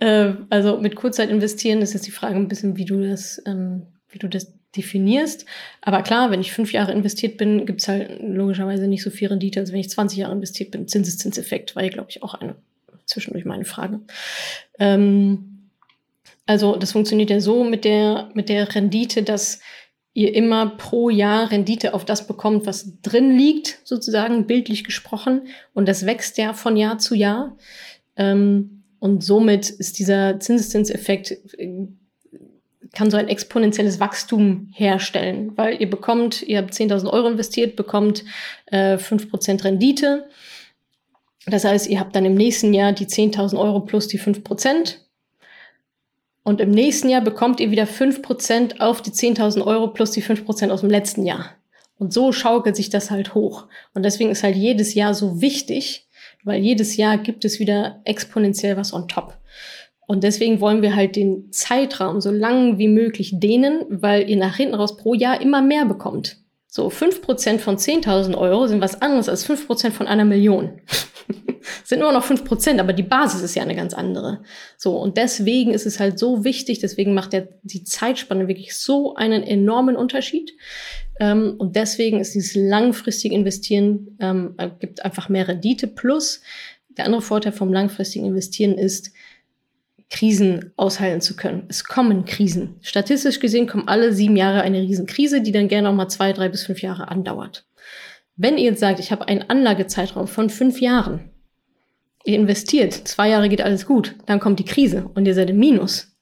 [0.00, 3.86] Äh, also mit Kurzzeit investieren ist jetzt die Frage ein bisschen, wie du das, ähm,
[4.08, 5.46] wie du das definierst.
[5.80, 9.60] Aber klar, wenn ich fünf Jahre investiert bin, gibt's halt logischerweise nicht so viel Rendite,
[9.60, 10.88] als wenn ich 20 Jahre investiert bin.
[10.88, 12.56] Zinseszinseffekt war ja, glaube ich, auch eine
[13.06, 14.00] zwischendurch meine Frage.
[14.78, 15.70] Ähm,
[16.46, 19.60] also das funktioniert ja so mit der, mit der Rendite, dass
[20.14, 25.48] ihr immer pro Jahr Rendite auf das bekommt, was drin liegt, sozusagen bildlich gesprochen.
[25.72, 27.56] Und das wächst ja von Jahr zu Jahr.
[28.16, 31.86] Ähm, und somit ist dieser Zinseszinseffekt, äh,
[32.92, 38.22] kann so ein exponentielles Wachstum herstellen, weil ihr bekommt, ihr habt 10.000 Euro investiert, bekommt
[38.66, 40.28] äh, 5% Rendite.
[41.46, 44.98] Das heißt, ihr habt dann im nächsten Jahr die 10.000 Euro plus die 5%.
[46.44, 50.70] Und im nächsten Jahr bekommt ihr wieder 5% auf die 10.000 Euro plus die 5%
[50.70, 51.50] aus dem letzten Jahr.
[51.98, 53.66] Und so schaukelt sich das halt hoch.
[53.94, 56.08] Und deswegen ist halt jedes Jahr so wichtig,
[56.42, 59.38] weil jedes Jahr gibt es wieder exponentiell was on top.
[60.08, 64.56] Und deswegen wollen wir halt den Zeitraum so lang wie möglich dehnen, weil ihr nach
[64.56, 66.38] hinten raus pro Jahr immer mehr bekommt.
[66.66, 70.80] So, 5% von 10.000 Euro sind was anderes als 5% von einer Million.
[71.84, 74.42] sind immer noch fünf Prozent, aber die Basis ist ja eine ganz andere.
[74.76, 79.14] So, und deswegen ist es halt so wichtig, deswegen macht der, die Zeitspanne wirklich so
[79.14, 80.52] einen enormen Unterschied.
[81.20, 85.86] Ähm, und deswegen ist dieses langfristige Investieren, ähm, gibt einfach mehr Rendite.
[85.86, 86.40] Plus,
[86.96, 89.12] der andere Vorteil vom langfristigen Investieren ist,
[90.12, 91.64] Krisen aushalten zu können.
[91.68, 92.76] Es kommen Krisen.
[92.82, 96.50] Statistisch gesehen kommen alle sieben Jahre eine Riesenkrise, die dann gerne noch mal zwei, drei
[96.50, 97.64] bis fünf Jahre andauert.
[98.36, 101.31] Wenn ihr jetzt sagt, ich habe einen Anlagezeitraum von fünf Jahren,
[102.24, 105.58] ihr investiert, zwei Jahre geht alles gut, dann kommt die Krise und ihr seid im
[105.58, 106.12] Minus,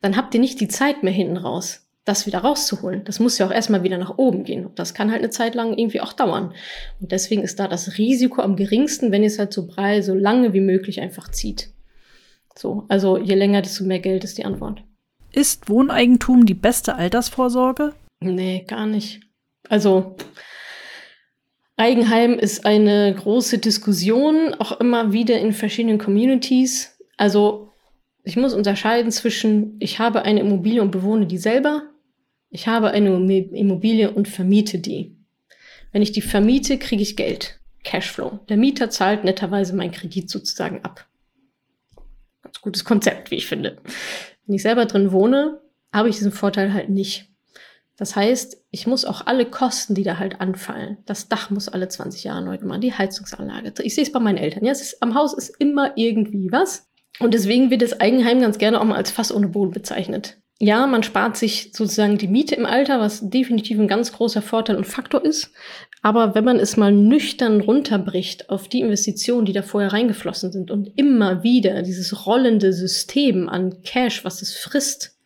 [0.00, 3.04] dann habt ihr nicht die Zeit mehr hinten raus, das wieder rauszuholen.
[3.04, 4.66] Das muss ja auch erstmal wieder nach oben gehen.
[4.66, 6.54] Und das kann halt eine Zeit lang irgendwie auch dauern.
[7.00, 10.14] Und deswegen ist da das Risiko am geringsten, wenn ihr es halt so breit, so
[10.14, 11.70] lange wie möglich einfach zieht.
[12.56, 14.82] So, also je länger, desto mehr Geld ist die Antwort.
[15.32, 17.92] Ist Wohneigentum die beste Altersvorsorge?
[18.20, 19.20] Nee, gar nicht.
[19.68, 20.16] Also,
[21.76, 26.98] Eigenheim ist eine große Diskussion, auch immer wieder in verschiedenen Communities.
[27.18, 27.70] Also
[28.24, 31.82] ich muss unterscheiden zwischen, ich habe eine Immobilie und bewohne die selber,
[32.48, 35.16] ich habe eine Immobilie und vermiete die.
[35.92, 38.40] Wenn ich die vermiete, kriege ich Geld, Cashflow.
[38.48, 41.06] Der Mieter zahlt netterweise meinen Kredit sozusagen ab.
[42.42, 43.78] Ganz gutes Konzept, wie ich finde.
[44.46, 45.60] Wenn ich selber drin wohne,
[45.92, 47.28] habe ich diesen Vorteil halt nicht.
[47.96, 51.88] Das heißt, ich muss auch alle Kosten, die da halt anfallen, das Dach muss alle
[51.88, 53.72] 20 Jahre neu gemacht, die Heizungsanlage.
[53.82, 54.64] Ich sehe es bei meinen Eltern.
[54.64, 56.88] Ja, ist, am Haus ist immer irgendwie was.
[57.18, 60.36] Und deswegen wird das Eigenheim ganz gerne auch mal als Fass ohne Boden bezeichnet.
[60.58, 64.76] Ja, man spart sich sozusagen die Miete im Alter, was definitiv ein ganz großer Vorteil
[64.76, 65.50] und Faktor ist.
[66.02, 70.70] Aber wenn man es mal nüchtern runterbricht auf die Investitionen, die da vorher reingeflossen sind
[70.70, 75.18] und immer wieder dieses rollende System an Cash, was es frisst,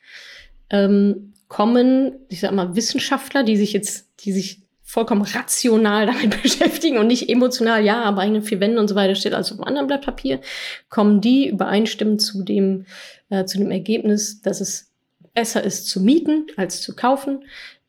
[0.70, 6.96] ähm, kommen, ich sag mal, Wissenschaftler, die sich jetzt, die sich vollkommen rational damit beschäftigen
[6.96, 9.68] und nicht emotional, ja, aber eigene vier Wände und so weiter steht also auf einem
[9.68, 10.40] anderen Blatt Papier,
[10.88, 12.86] kommen die übereinstimmend zu dem,
[13.30, 14.92] äh, zu dem Ergebnis, dass es
[15.34, 17.44] besser ist zu mieten als zu kaufen,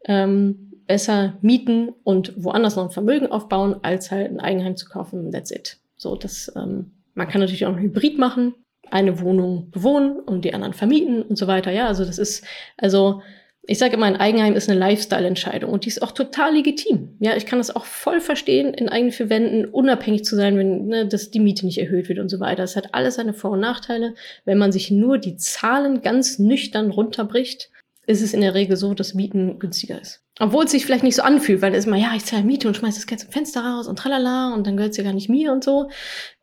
[0.05, 5.32] ähm, besser mieten und woanders noch ein Vermögen aufbauen, als halt ein Eigenheim zu kaufen.
[5.32, 5.78] That's it.
[5.97, 8.55] So, das, ähm, man kann natürlich auch ein Hybrid machen,
[8.89, 11.72] eine Wohnung bewohnen und die anderen vermieten und so weiter.
[11.72, 12.43] Ja, also das ist,
[12.78, 13.22] also
[13.64, 17.16] ich sage immer, ein Eigenheim ist eine Lifestyle-Entscheidung und die ist auch total legitim.
[17.20, 20.88] Ja, ich kann das auch voll verstehen, in eigenen vier Wänden unabhängig zu sein, wenn
[20.88, 22.64] ne, dass die Miete nicht erhöht wird und so weiter.
[22.64, 24.16] Es hat alles seine Vor- und Nachteile.
[24.45, 27.70] Wenn man sich nur die Zahlen ganz nüchtern runterbricht,
[28.07, 30.24] ist es in der Regel so, dass Mieten günstiger ist.
[30.39, 32.76] Obwohl es sich vielleicht nicht so anfühlt, weil es immer, ja, ich zahle Miete und
[32.76, 35.30] schmeiß das Geld zum Fenster raus und tralala und dann gehört es ja gar nicht
[35.30, 35.89] mir und so.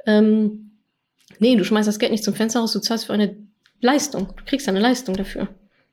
[0.07, 0.83] Ähm,
[1.41, 3.37] nee, du schmeißt das Geld nicht zum Fenster raus, du zahlst für eine
[3.81, 4.29] Leistung.
[4.37, 5.49] Du kriegst eine Leistung dafür.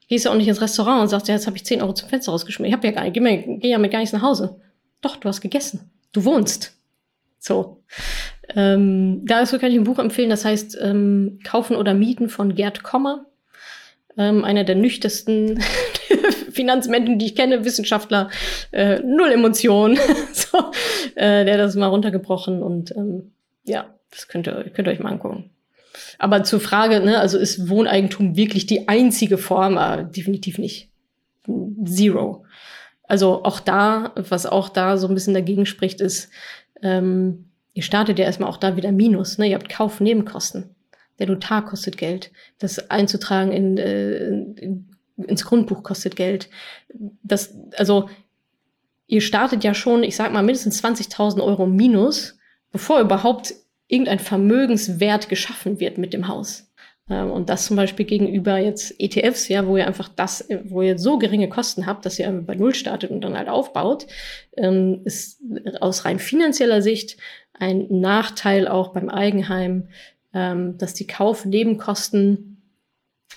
[0.07, 2.09] Gehst ja auch nicht ins Restaurant und sagst, ja, jetzt habe ich 10 Euro zum
[2.09, 2.67] Fenster rausgeschmissen.
[2.67, 3.13] Ich habe ja gar nicht,
[3.61, 4.59] geh, ja mit gar nichts nach Hause.
[5.01, 5.91] Doch, du hast gegessen.
[6.11, 6.77] Du wohnst.
[7.39, 7.83] So.
[8.55, 12.83] Ähm, dazu kann ich ein Buch empfehlen, das heißt ähm, Kaufen oder Mieten von Gerd
[12.83, 13.25] Kommer.
[14.17, 15.59] Ähm, einer der nüchtersten
[16.51, 18.29] Finanzmenschen, die ich kenne, Wissenschaftler,
[18.71, 19.97] äh, null Emotionen.
[20.33, 20.71] so,
[21.15, 23.33] äh, der hat das mal runtergebrochen und ähm,
[23.63, 25.49] ja, das könnt ihr, könnt ihr euch mal angucken.
[26.19, 29.77] Aber zur Frage, ne, also ist Wohneigentum wirklich die einzige Form?
[29.77, 30.89] Äh, definitiv nicht.
[31.85, 32.45] Zero.
[33.03, 36.29] Also auch da, was auch da so ein bisschen dagegen spricht, ist,
[36.81, 39.37] ähm, ihr startet ja erstmal auch da wieder Minus.
[39.37, 39.49] Ne?
[39.49, 40.75] Ihr habt Kaufnebenkosten.
[41.19, 42.31] Der Notar kostet Geld.
[42.59, 46.49] Das einzutragen in, äh, in, ins Grundbuch kostet Geld.
[47.23, 48.09] Das, also
[49.07, 52.37] ihr startet ja schon, ich sag mal, mindestens 20.000 Euro Minus,
[52.71, 53.53] bevor überhaupt
[53.87, 56.71] irgendein Vermögenswert geschaffen wird mit dem Haus.
[57.09, 60.97] Ähm, und das zum Beispiel gegenüber jetzt ETFs, ja, wo ihr einfach das, wo ihr
[60.97, 64.07] so geringe Kosten habt, dass ihr bei Null startet und dann halt aufbaut,
[64.57, 65.41] ähm, ist
[65.81, 67.17] aus rein finanzieller Sicht
[67.53, 69.87] ein Nachteil auch beim Eigenheim,
[70.33, 72.54] ähm, dass die Kaufnebenkosten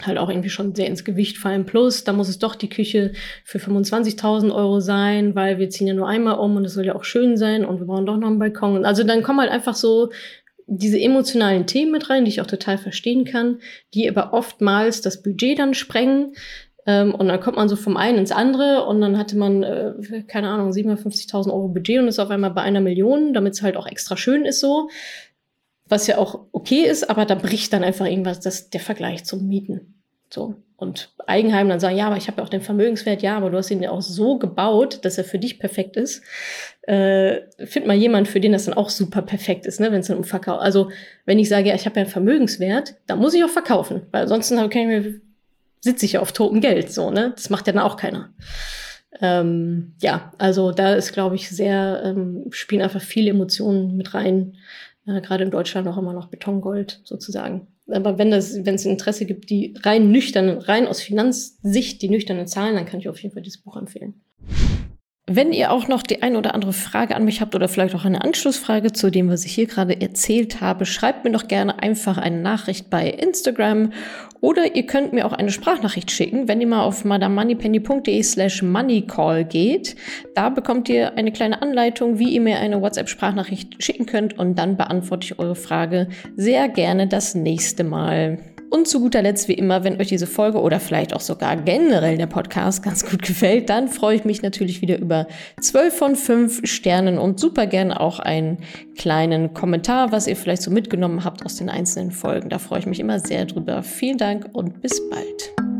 [0.03, 1.66] halt auch irgendwie schon sehr ins Gewicht fallen.
[1.66, 3.12] Plus, da muss es doch die Küche
[3.45, 6.95] für 25.000 Euro sein, weil wir ziehen ja nur einmal um und es soll ja
[6.95, 8.84] auch schön sein und wir brauchen doch noch einen Balkon.
[8.84, 10.11] Also dann kommen halt einfach so
[10.66, 13.59] diese emotionalen Themen mit rein, die ich auch total verstehen kann,
[13.95, 16.34] die aber oftmals das Budget dann sprengen.
[16.86, 20.22] Ähm, und dann kommt man so vom einen ins andere und dann hatte man, äh,
[20.28, 23.76] keine Ahnung, 750.000 Euro Budget und ist auf einmal bei einer Million, damit es halt
[23.76, 24.89] auch extra schön ist so.
[25.89, 29.49] Was ja auch okay ist, aber da bricht dann einfach irgendwas, das, der Vergleich zum
[29.49, 29.95] Mieten.
[30.30, 30.57] So.
[30.76, 33.59] Und Eigenheim dann sagen, ja, aber ich habe ja auch den Vermögenswert, ja, aber du
[33.59, 36.22] hast ihn ja auch so gebaut, dass er für dich perfekt ist.
[36.82, 40.07] Äh, find mal jemand, für den das dann auch super perfekt ist, ne, wenn es
[40.07, 40.61] dann um Verkauf.
[40.61, 40.91] Also
[41.24, 44.22] wenn ich sage, ja, ich habe ja einen Vermögenswert, dann muss ich auch verkaufen, weil
[44.22, 45.20] ansonsten kann ich mir,
[45.80, 47.32] sitze ich ja auf totem Geld, so, ne?
[47.34, 48.32] Das macht ja dann auch keiner.
[49.20, 54.57] Ähm, ja, also da ist, glaube ich, sehr, ähm, spielen einfach viele Emotionen mit rein.
[55.09, 59.25] Äh, Gerade in Deutschland auch immer noch Betongold sozusagen aber wenn das, wenn es Interesse
[59.25, 63.35] gibt, die rein nüchtern, rein aus Finanzsicht, die nüchternen Zahlen, dann kann ich auf jeden
[63.35, 64.21] Fall dieses Buch empfehlen.
[65.31, 68.07] Wenn ihr auch noch die ein oder andere Frage an mich habt oder vielleicht auch
[68.07, 72.16] eine Anschlussfrage zu dem, was ich hier gerade erzählt habe, schreibt mir doch gerne einfach
[72.16, 73.93] eine Nachricht bei Instagram
[74.41, 79.45] oder ihr könnt mir auch eine Sprachnachricht schicken, wenn ihr mal auf madamoneypenny.de slash moneycall
[79.45, 79.97] geht.
[80.35, 84.79] Da bekommt ihr eine kleine Anleitung, wie ihr mir eine WhatsApp-Sprachnachricht schicken könnt und dann
[84.79, 88.39] beantworte ich eure Frage sehr gerne das nächste Mal.
[88.71, 92.19] Und zu guter Letzt, wie immer, wenn euch diese Folge oder vielleicht auch sogar generell
[92.19, 95.27] der Podcast ganz gut gefällt, dann freue ich mich natürlich wieder über
[95.61, 98.59] 12 von 5 Sternen und super gerne auch einen
[98.97, 102.51] kleinen Kommentar, was ihr vielleicht so mitgenommen habt aus den einzelnen Folgen.
[102.51, 103.83] Da freue ich mich immer sehr drüber.
[103.83, 105.78] Vielen Dank und bis bald.